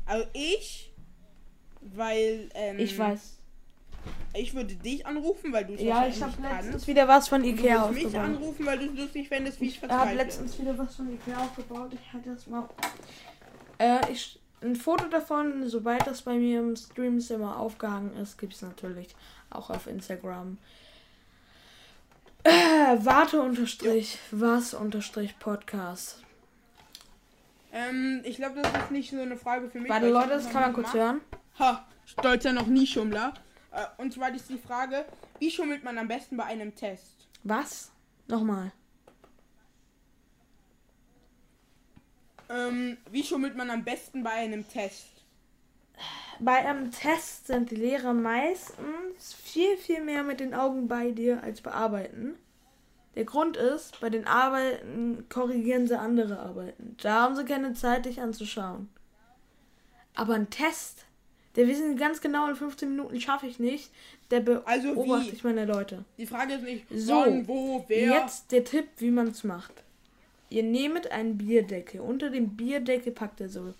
Also 0.06 0.26
ich, 0.32 0.92
weil, 1.94 2.48
ähm, 2.54 2.78
Ich 2.80 2.98
weiß. 2.98 3.38
ich 4.34 4.54
würde 4.54 4.74
dich 4.74 5.06
anrufen, 5.06 5.52
weil 5.52 5.66
du 5.66 5.74
es 5.74 5.82
Ja, 5.82 6.06
ich 6.06 6.20
habe 6.20 6.32
nicht 6.32 6.42
kannst. 6.42 6.64
letztens 6.64 6.86
wieder 6.88 7.06
was 7.06 7.28
von 7.28 7.42
Du 7.42 7.48
Ikea 7.48 7.82
würdest 7.82 7.94
mich 7.94 8.06
aufgebaut. 8.06 8.24
anrufen, 8.26 8.66
weil 8.66 8.78
du 8.78 8.84
es 8.86 8.98
lustig 8.98 9.28
fändest, 9.28 9.60
wie 9.60 9.66
ich 9.66 9.76
Ich 9.76 9.82
habe 9.82 9.92
verzweifle. 9.92 10.16
letztens 10.16 10.58
wieder 10.58 10.76
was 10.78 10.96
von 10.96 11.12
Ikea 11.12 11.38
aufgebaut. 11.38 11.92
Ich 11.92 12.12
halte 12.12 12.30
das 12.30 12.46
mal. 12.48 12.68
Äh, 13.78 14.10
ich, 14.10 14.40
ein 14.62 14.74
Foto 14.74 15.06
davon, 15.06 15.68
sobald 15.68 16.04
das 16.08 16.22
bei 16.22 16.34
mir 16.34 16.58
im 16.58 16.74
Streamzimmer 16.74 17.56
aufgehangen 17.60 18.16
ist, 18.16 18.36
gibt 18.38 18.54
es 18.54 18.62
natürlich 18.62 19.14
auch 19.50 19.70
auf 19.70 19.86
Instagram. 19.86 20.58
Äh, 22.45 22.51
warte 23.05 23.43
unterstrich, 23.43 24.18
was 24.30 24.74
unterstrich 24.74 25.39
Podcast. 25.39 26.22
Ähm, 27.72 28.22
ich 28.24 28.36
glaube, 28.36 28.62
das 28.62 28.72
ist 28.84 28.91
nicht 28.91 29.11
so 29.11 29.20
eine 29.20 29.36
Frage 29.36 29.68
für 29.68 29.80
mich. 29.80 29.91
Warte 29.91 30.09
Leute, 30.09 30.30
das 30.30 30.51
kann 30.51 30.62
man 30.62 30.72
kurz 30.72 30.95
hören. 30.95 31.20
Ha, 31.59 31.86
stolzer 32.07 32.53
noch 32.53 32.66
nie 32.66 32.86
Schummler. 32.86 33.34
Äh, 33.72 33.84
und 33.99 34.12
zwar 34.12 34.34
ist 34.34 34.49
die 34.49 34.59
Frage, 34.59 35.05
wie 35.39 35.51
schummelt 35.51 35.84
man 35.84 35.99
am 35.99 36.09
besten 36.09 36.36
bei 36.36 36.45
einem 36.45 36.74
Test? 36.74 37.28
Was? 37.43 37.91
Nochmal. 38.26 38.72
Ähm, 42.49 42.97
wie 43.11 43.22
schummelt 43.22 43.57
man 43.57 43.70
am 43.70 43.84
besten 43.84 44.22
bei 44.22 44.30
einem 44.30 44.66
Test? 44.68 45.17
Bei 46.40 46.66
einem 46.66 46.90
Test 46.92 47.49
sind 47.49 47.70
die 47.70 47.76
Lehrer 47.76 48.12
meistens 48.14 49.34
viel, 49.34 49.76
viel 49.76 50.03
mehr 50.03 50.22
mit 50.22 50.40
den 50.40 50.55
Augen 50.55 50.86
bei 50.88 51.11
dir 51.11 51.42
als 51.42 51.61
bei 51.61 51.72
Arbeiten. 51.72 52.34
Der 53.16 53.24
Grund 53.24 53.57
ist, 53.57 54.01
bei 54.01 54.11
den 54.11 54.26
Arbeiten 54.26 55.24
korrigieren 55.28 55.88
sie 55.88 55.99
andere 55.99 56.38
Arbeiten. 56.38 56.96
Da 57.03 57.22
haben 57.22 57.34
sie 57.36 57.44
keine 57.44 57.74
Zeit, 57.74 58.05
dich 58.07 58.20
anzuschauen. 58.20 58.88
Aber 60.14 60.34
ein 60.34 60.51
Test, 60.51 61.05
der 61.57 61.66
wissen 61.66 61.96
ganz 61.96 62.20
genau, 62.20 62.49
in 62.49 62.55
15 62.55 62.88
Minuten 62.90 63.20
schaffe 63.20 63.46
ich 63.49 63.59
nicht. 63.59 63.90
Der 64.30 64.44
Also 64.66 64.94
beobachte 64.94 65.32
wie? 65.32 65.34
ich 65.34 65.42
meine 65.42 65.64
Leute. 65.64 66.05
Die 66.18 66.26
Frage 66.26 66.55
ist 66.55 66.62
nicht, 66.62 66.86
So, 66.94 67.14
wann, 67.14 67.49
wo, 67.49 67.84
wer. 67.88 68.11
Jetzt 68.20 68.53
der 68.53 68.62
Tipp, 68.64 68.86
wie 68.99 69.11
man 69.11 69.28
es 69.28 69.42
macht. 69.42 69.72
Ihr 70.51 70.62
nehmt 70.62 71.11
einen 71.11 71.36
Bierdeckel. 71.38 72.01
Unter 72.01 72.30
dem 72.30 72.57
Bierdeckel 72.57 73.12
packt 73.12 73.40
ihr 73.40 73.49
so 73.49 73.74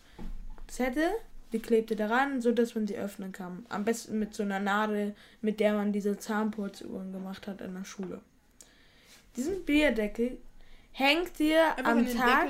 Zettel, 0.66 1.11
die 1.53 1.59
klebt 1.61 1.90
ihr 1.90 1.96
daran, 1.96 2.40
so 2.40 2.53
dass 2.53 2.74
man 2.74 2.86
sie 2.86 2.96
öffnen 2.96 3.32
kann. 3.32 3.64
Am 3.68 3.84
besten 3.84 4.18
mit 4.18 4.34
so 4.34 4.42
einer 4.42 4.61
Nadel, 4.61 5.14
mit 5.40 5.61
der 5.61 5.74
man 5.74 5.92
diese 5.92 6.18
Zahnputzübungen 6.18 7.12
gemacht 7.12 7.46
hat 7.46 7.61
in 7.61 7.74
der 7.74 7.84
Schule. 7.84 8.20
Diesen 9.36 9.64
Bierdeckel 9.64 10.38
hängt 10.92 11.38
ihr 11.40 11.64
Einfach 11.76 11.92
am 11.92 12.07
Tag 12.07 12.49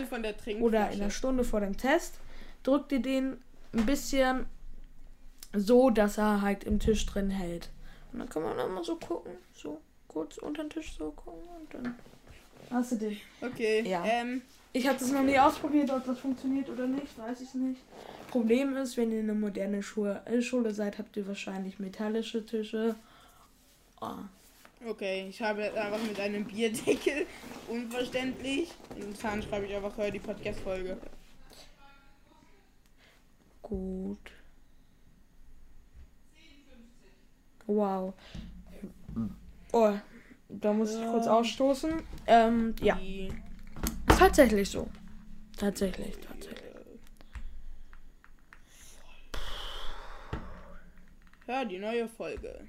oder 0.61 0.90
in 0.90 0.99
der 1.01 1.11
Stunde 1.11 1.44
vor 1.44 1.61
dem 1.61 1.76
Test, 1.76 2.14
drückt 2.62 2.92
ihr 2.92 3.01
den 3.03 3.38
ein 3.72 3.86
bisschen 3.86 4.46
so, 5.55 5.90
dass 5.90 6.18
er 6.18 6.40
halt 6.42 6.64
im 6.64 6.78
Tisch 6.78 7.05
drin 7.07 7.30
hält. 7.30 7.70
Und 8.12 8.20
dann 8.20 8.28
kann 8.28 8.42
man 8.42 8.59
immer 8.59 8.82
so 8.82 8.96
gucken, 8.96 9.32
so 9.55 9.80
kurz 10.09 10.38
unter 10.38 10.64
den 10.64 10.70
Tisch 10.70 10.96
so 10.96 11.11
gucken 11.12 11.42
und 11.61 11.74
dann 11.74 11.94
hast 12.70 12.92
du 12.92 12.96
den. 12.96 13.16
Okay, 13.42 13.82
Ja. 13.88 14.03
ähm, 14.05 14.42
Ich 14.72 14.86
habe 14.86 14.99
das 14.99 15.11
noch 15.12 15.22
nie 15.22 15.38
ausprobiert, 15.38 15.90
ob 15.90 16.05
das 16.05 16.18
funktioniert 16.18 16.68
oder 16.70 16.86
nicht, 16.86 17.18
weiß 17.18 17.40
ich 17.42 17.55
nicht. 17.55 17.80
Problem 18.29 18.76
ist, 18.76 18.97
wenn 18.97 19.11
ihr 19.11 19.20
eine 19.20 19.35
moderne 19.35 19.83
Schule, 19.83 20.22
äh, 20.26 20.41
Schule 20.41 20.72
seid, 20.72 20.99
habt 20.99 21.16
ihr 21.16 21.26
wahrscheinlich 21.26 21.79
metallische 21.79 22.45
Tische. 22.45 22.95
Ah. 24.01 24.18
okay. 24.87 25.26
Ich 25.29 25.43
habe 25.43 25.62
jetzt 25.62 25.76
einfach 25.76 26.03
mit 26.03 26.20
einem 26.20 26.45
Bierdeckel, 26.45 27.26
unverständlich. 27.68 28.70
In 28.95 29.03
den 29.03 29.16
Zahn 29.16 29.43
schreibe 29.43 29.66
ich 29.66 29.74
einfach, 29.74 29.97
hör 29.97 30.11
die 30.11 30.20
Podcast-Folge. 30.20 30.99
Gut. 33.62 34.31
Wow. 37.66 38.14
Oh, 39.72 39.93
da 40.49 40.72
muss 40.72 40.95
ich 40.95 41.05
kurz 41.05 41.26
ausstoßen. 41.26 42.03
Ähm, 42.26 42.74
ja, 42.81 42.99
tatsächlich 44.07 44.70
so. 44.70 44.89
Tatsächlich, 45.59 46.16
tatsächlich. 46.18 46.68
Hör 51.49 51.64
die 51.64 51.78
neue 51.78 52.07
Folge. 52.09 52.66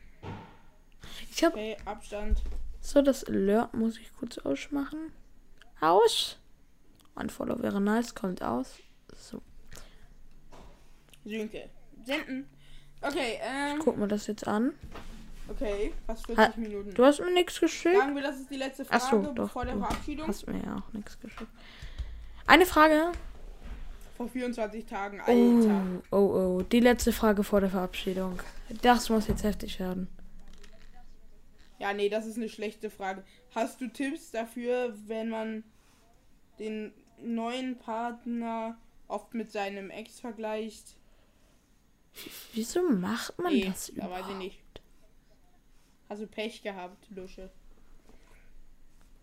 Ich 1.31 1.43
habe 1.43 1.53
Okay, 1.55 1.77
Abstand. 1.85 2.41
so 2.81 3.01
das 3.01 3.23
Alert 3.25 3.73
muss 3.73 3.97
ich 3.97 4.11
kurz 4.17 4.37
ausmachen. 4.39 5.11
Aus. 5.81 6.37
Unfollow 7.15 7.61
wäre 7.61 7.79
nice, 7.81 8.15
kommt 8.15 8.41
aus. 8.41 8.77
So, 9.15 9.41
Sönke. 11.25 11.69
Senden. 12.05 12.49
Okay, 13.01 13.39
ähm, 13.41 13.79
guck 13.79 13.97
mir 13.97 14.07
das 14.07 14.27
jetzt 14.27 14.47
an. 14.47 14.73
okay, 15.49 15.93
fast 16.05 16.25
40 16.25 16.37
Ha- 16.55 16.59
Minuten. 16.59 16.93
Du 16.93 17.05
hast 17.05 17.19
mir 17.19 17.31
nichts 17.31 17.59
geschickt. 17.59 17.97
Sagen 17.97 18.15
wir, 18.15 18.23
das 18.23 18.39
ist 18.39 18.49
die 18.49 18.57
letzte 18.57 18.85
Frage 18.85 19.01
Ach 19.03 19.09
so, 19.11 19.33
doch, 19.33 19.51
vor 19.51 19.65
der 19.65 19.75
du 19.75 19.79
Verabschiedung. 19.81 20.27
Hast 20.27 20.47
mir 20.47 20.61
ja 20.63 20.75
auch 20.77 20.93
nichts 20.93 21.19
geschickt. 21.19 21.51
Eine 22.47 22.65
Frage. 22.65 23.11
Vor 24.19 24.27
24 24.27 24.85
Tagen, 24.85 25.21
Oh, 25.25 25.31
Alter. 25.31 26.01
oh, 26.11 26.57
oh. 26.57 26.61
Die 26.61 26.81
letzte 26.81 27.13
Frage 27.13 27.41
vor 27.45 27.61
der 27.61 27.69
Verabschiedung. 27.69 28.37
Das 28.81 29.07
muss 29.09 29.27
jetzt 29.27 29.43
heftig 29.43 29.79
werden. 29.79 30.09
Ja, 31.79 31.93
nee, 31.93 32.09
das 32.09 32.25
ist 32.25 32.35
eine 32.35 32.49
schlechte 32.49 32.89
Frage. 32.89 33.23
Hast 33.55 33.79
du 33.79 33.87
Tipps 33.87 34.31
dafür, 34.31 34.93
wenn 35.07 35.29
man 35.29 35.63
den 36.59 36.91
neuen 37.23 37.77
Partner 37.77 38.77
oft 39.07 39.33
mit 39.35 39.53
seinem 39.53 39.89
Ex 39.89 40.19
vergleicht? 40.19 40.97
Wieso 42.51 42.83
macht 42.89 43.39
man 43.39 43.53
Nee, 43.53 43.67
das 43.69 43.85
da 43.87 43.93
überhaupt? 43.93 44.23
weiß 44.25 44.31
ich 44.31 44.37
nicht. 44.37 44.59
Hast 46.09 46.21
du 46.23 46.27
Pech 46.27 46.61
gehabt, 46.61 47.07
Lusche? 47.15 47.49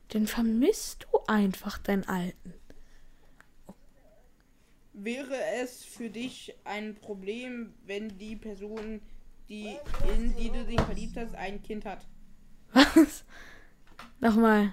Dann 0.08 0.26
vermisst 0.26 1.06
du 1.12 1.18
einfach 1.26 1.76
deinen 1.76 2.08
Alten. 2.08 2.54
Wäre 4.98 5.36
es 5.62 5.84
für 5.84 6.08
dich 6.08 6.54
ein 6.64 6.94
Problem, 6.94 7.74
wenn 7.84 8.16
die 8.16 8.34
Person, 8.34 9.02
die 9.48 9.76
in 10.16 10.34
die 10.36 10.48
du 10.50 10.64
dich 10.64 10.80
verliebt 10.80 11.16
hast, 11.18 11.34
ein 11.34 11.62
Kind 11.62 11.84
hat? 11.84 12.06
Was? 12.72 13.24
Nochmal. 14.20 14.72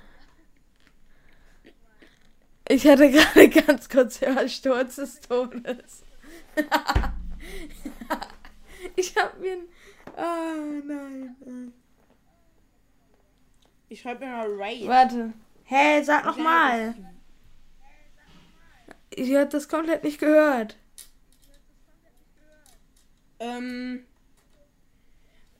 Ich 2.69 2.87
hatte 2.87 3.11
gerade 3.11 3.49
ganz 3.49 3.89
kurz 3.89 4.21
Hörsturz 4.21 4.95
des 4.95 5.19
Todes. 5.19 6.03
ich 8.95 9.15
hab 9.17 9.37
mir. 9.39 9.53
ein- 9.53 9.67
Ah, 10.15 10.53
nein. 10.85 11.35
nein. 11.45 11.73
Ich 13.89 13.99
schreibe 14.01 14.23
immer 14.25 14.45
Raid. 14.47 14.87
Warte. 14.87 15.33
Hey, 15.65 16.01
sag 16.03 16.25
noch 16.25 16.37
Ich 19.15 19.35
hab 19.35 19.49
das 19.49 19.67
komplett 19.67 20.03
nicht 20.03 20.19
gehört. 20.19 20.77
Ähm, 23.39 24.03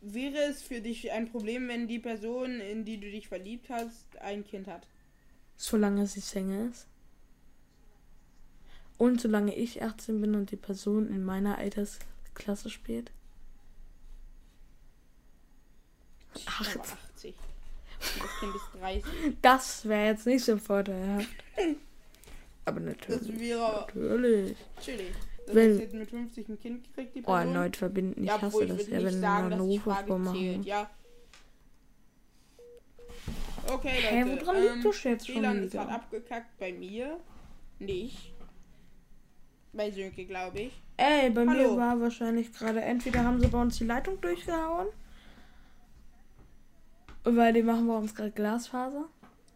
wäre 0.02 0.38
es 0.50 0.62
für 0.62 0.82
dich 0.82 1.12
ein 1.12 1.30
Problem, 1.30 1.68
wenn 1.68 1.88
die 1.88 2.00
Person, 2.00 2.60
in 2.62 2.86
die 2.86 3.00
du 3.00 3.10
dich 3.10 3.28
verliebt 3.28 3.70
hast, 3.70 4.18
ein 4.22 4.46
Kind 4.46 4.68
hat? 4.68 4.88
Solange 5.58 6.08
sie 6.08 6.22
Single 6.22 6.70
ist. 6.70 6.88
Und 8.98 9.20
solange 9.20 9.56
ich 9.56 9.84
18 9.84 10.22
bin 10.22 10.36
und 10.36 10.52
die 10.52 10.56
Person 10.56 11.10
in 11.10 11.24
meiner 11.24 11.58
Altersklasse 11.58 12.70
spielt. 12.70 13.12
Ich 16.36 16.46
bin 16.46 16.54
aber 16.54 16.98
80. 17.16 17.36
Und 18.16 18.24
das 18.24 18.40
Kind 18.40 18.56
ist 18.56 18.82
30. 18.82 19.38
Das 19.42 19.88
wäre 19.88 20.06
jetzt 20.08 20.26
nicht 20.26 20.46
so 20.46 20.58
vorteilhaft. 20.58 21.44
Aber 22.66 22.80
natürlich. 22.80 23.28
Das 23.28 23.40
wäre 23.40 23.86
Natürlich. 23.88 24.58
chillig. 24.82 25.12
Das 25.46 25.56
Wenn- 25.56 25.72
ist 25.72 25.80
jetzt 25.82 25.94
mit 25.94 26.10
50 26.10 26.48
ein 26.50 26.60
Kind 26.60 26.94
kriegt, 26.94 27.16
die 27.16 27.20
Oh, 27.22 27.24
Person. 27.26 27.48
erneut 27.56 27.76
verbinden. 27.76 28.22
Ich 28.24 28.28
ja, 28.30 28.42
hasse 28.42 28.64
ich 28.64 28.70
das 28.70 28.88
ja, 28.88 29.04
wenn 29.04 29.20
sagen, 29.20 29.46
eine 29.48 29.58
dass 29.58 29.66
die 29.68 29.72
Rufe 29.78 29.90
Frage 29.90 30.08
vormachen. 30.08 30.64
ja. 30.64 30.90
Okay, 33.72 34.26
Leute. 34.26 34.42
woran 34.46 34.62
liegt 34.62 34.86
das 34.86 35.04
jetzt 35.04 35.28
schon 35.28 35.36
WLAN 35.42 35.64
ist 35.64 35.74
wieder? 35.74 35.84
gerade 35.86 35.96
abgekackt 35.96 36.58
bei 36.60 36.74
mir. 36.74 37.18
Nicht. 37.80 38.34
Bei 39.72 39.90
Sönke, 39.92 40.26
glaube 40.26 40.60
ich. 40.62 40.82
Ey, 40.98 41.30
bei 41.32 41.46
mir 41.46 41.52
Hallo. 41.52 41.78
war 41.78 42.00
wahrscheinlich 42.00 42.52
gerade, 42.54 42.82
entweder 42.82 43.24
haben 43.24 43.40
sie 43.42 43.48
bei 43.48 43.60
uns 43.62 43.78
die 43.78 43.86
Leitung 43.86 44.20
durchgehauen. 44.22 44.88
Weil 47.24 47.54
die 47.54 47.64
machen 47.64 47.88
bei 47.88 47.96
uns 47.96 48.14
gerade 48.14 48.32
Glasfaser. 48.32 49.06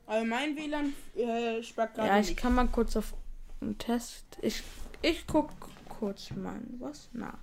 Aber 0.07 0.23
mein 0.23 0.55
WLAN 0.55 0.93
äh, 1.15 1.61
spackt 1.61 1.95
gerade 1.95 2.07
Ja, 2.07 2.19
ich 2.19 2.29
nicht. 2.29 2.39
kann 2.39 2.55
mal 2.55 2.67
kurz 2.67 2.95
auf 2.95 3.13
einen 3.61 3.77
Test. 3.77 4.25
Ich, 4.41 4.63
ich 5.01 5.27
guck 5.27 5.51
kurz 5.89 6.31
mal. 6.31 6.59
Was? 6.79 7.09
Na. 7.13 7.37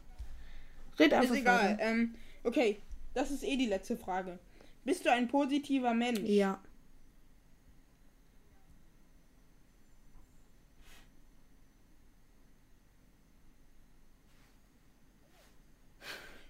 Red 0.99 1.13
Ist 1.13 1.19
einfach 1.19 1.35
egal. 1.37 1.73
weiter. 1.73 1.83
Ähm, 1.83 2.15
okay, 2.43 2.81
das 3.13 3.31
ist 3.31 3.45
eh 3.45 3.57
die 3.57 3.67
letzte 3.67 3.97
Frage. 3.97 4.39
Bist 4.85 5.05
du 5.05 5.13
ein 5.13 5.29
positiver 5.29 5.93
Mensch? 5.95 6.21
Ja. 6.21 6.59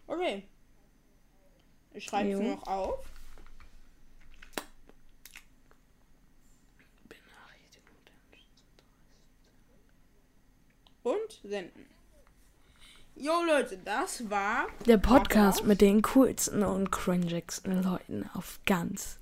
Okay. 0.06 0.44
Ich 1.92 2.04
schreibe 2.04 2.30
es 2.32 2.40
noch 2.40 2.66
auf. 2.66 3.04
Und 11.05 11.40
senden. 11.44 11.86
Jo 13.14 13.42
Leute, 13.46 13.78
das 13.84 14.28
war 14.28 14.66
Der 14.86 14.98
Podcast 14.98 15.61
war's. 15.61 15.66
mit 15.68 15.80
den 15.80 16.02
coolsten 16.02 16.64
und 16.64 16.90
cringigsten 16.90 17.82
Leuten 17.84 18.28
auf 18.34 18.59
ganz 18.66 19.18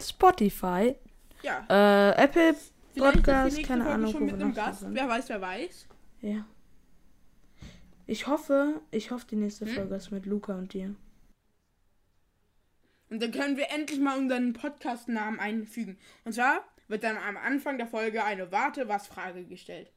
Spotify, 0.00 0.94
ja. 1.42 1.66
äh, 1.68 2.22
Apple 2.24 2.54
Vielleicht 2.94 3.14
Podcast, 3.16 3.48
ist 3.48 3.56
die 3.56 3.60
nächste 3.60 3.62
keine 3.68 3.84
Folge 3.84 3.94
Ahnung, 3.94 4.12
schon 4.12 4.20
wo 4.20 4.24
mit 4.24 4.34
wir 4.38 4.40
einem 4.46 4.48
noch 4.54 4.56
Gast. 4.56 4.80
sind. 4.80 4.94
Wer 4.94 5.08
weiß, 5.08 5.28
wer 5.28 5.40
weiß. 5.42 5.86
Ja. 6.22 6.46
Ich 8.06 8.26
hoffe, 8.26 8.80
ich 8.92 9.10
hoffe, 9.10 9.26
die 9.30 9.36
nächste 9.36 9.66
Hm? 9.66 9.74
Folge 9.74 9.94
ist 9.96 10.10
mit 10.10 10.24
Luca 10.26 10.54
und 10.56 10.72
dir. 10.72 10.94
Und 13.10 13.20
dann 13.22 13.30
können 13.32 13.56
wir 13.58 13.70
endlich 13.70 14.00
mal 14.00 14.18
unseren 14.18 14.54
Podcast-Namen 14.54 15.38
einfügen. 15.38 15.98
Und 16.24 16.32
zwar 16.32 16.64
wird 16.88 17.04
dann 17.04 17.16
am 17.18 17.36
Anfang 17.36 17.76
der 17.76 17.86
Folge 17.86 18.24
eine 18.24 18.50
Warte-Was-Frage 18.50 19.44
gestellt. 19.44 19.90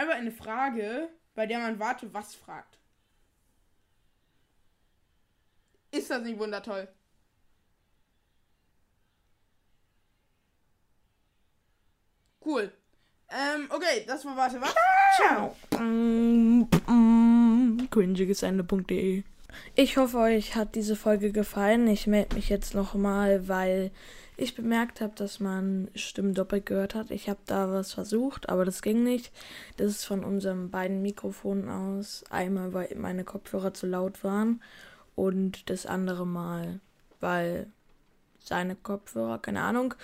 Einfach 0.00 0.14
eine 0.14 0.32
Frage, 0.32 1.10
bei 1.34 1.44
der 1.44 1.58
man 1.58 1.78
Warte 1.78 2.14
was 2.14 2.34
fragt. 2.34 2.78
Ist 5.90 6.08
das 6.08 6.22
nicht 6.22 6.38
wundertoll? 6.38 6.88
Cool. 12.42 12.72
Ähm, 13.28 13.68
okay, 13.68 14.06
das 14.06 14.24
war 14.24 14.38
Warte 14.38 14.62
was. 14.62 14.74
Ciao. 15.16 15.54
Cringigesende.de 17.90 19.24
Ich 19.74 19.98
hoffe, 19.98 20.16
euch 20.16 20.56
hat 20.56 20.76
diese 20.76 20.96
Folge 20.96 21.30
gefallen. 21.30 21.86
Ich 21.88 22.06
melde 22.06 22.36
mich 22.36 22.48
jetzt 22.48 22.74
nochmal, 22.74 23.48
weil 23.48 23.90
ich 24.40 24.54
bemerkt 24.54 25.00
habe, 25.00 25.12
dass 25.14 25.38
man 25.38 25.88
Stimmen 25.94 26.34
doppelt 26.34 26.66
gehört 26.66 26.94
hat. 26.94 27.10
Ich 27.10 27.28
habe 27.28 27.40
da 27.46 27.70
was 27.70 27.92
versucht, 27.92 28.48
aber 28.48 28.64
das 28.64 28.82
ging 28.82 29.02
nicht. 29.02 29.32
Das 29.76 29.90
ist 29.90 30.04
von 30.04 30.24
unseren 30.24 30.70
beiden 30.70 31.02
Mikrofonen 31.02 31.68
aus. 31.68 32.24
Einmal, 32.30 32.72
weil 32.72 32.94
meine 32.96 33.24
Kopfhörer 33.24 33.74
zu 33.74 33.86
laut 33.86 34.24
waren 34.24 34.62
und 35.14 35.68
das 35.68 35.84
andere 35.84 36.26
Mal, 36.26 36.80
weil 37.20 37.66
seine 38.38 38.74
Kopfhörer, 38.74 39.38
keine 39.38 39.60
Ahnung. 39.60 39.94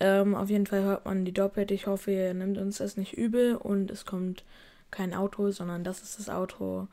Ähm, 0.00 0.34
auf 0.34 0.50
jeden 0.50 0.66
Fall 0.66 0.82
hört 0.82 1.04
man 1.04 1.24
die 1.24 1.32
doppelt. 1.32 1.70
Ich 1.70 1.86
hoffe, 1.86 2.10
ihr 2.10 2.34
nimmt 2.34 2.58
uns 2.58 2.78
das 2.78 2.96
nicht 2.96 3.14
übel 3.14 3.54
und 3.54 3.90
es 3.90 4.04
kommt 4.04 4.44
kein 4.90 5.14
Auto, 5.14 5.50
sondern 5.52 5.84
das 5.84 6.02
ist 6.02 6.18
das 6.18 6.28
Auto. 6.28 6.88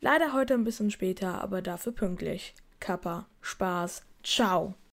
Leider 0.00 0.32
heute 0.32 0.54
ein 0.54 0.64
bisschen 0.64 0.92
später, 0.92 1.42
aber 1.42 1.60
dafür 1.60 1.92
pünktlich. 1.92 2.54
Kappa, 2.78 3.26
Spaß, 3.40 4.04
ciao. 4.22 4.76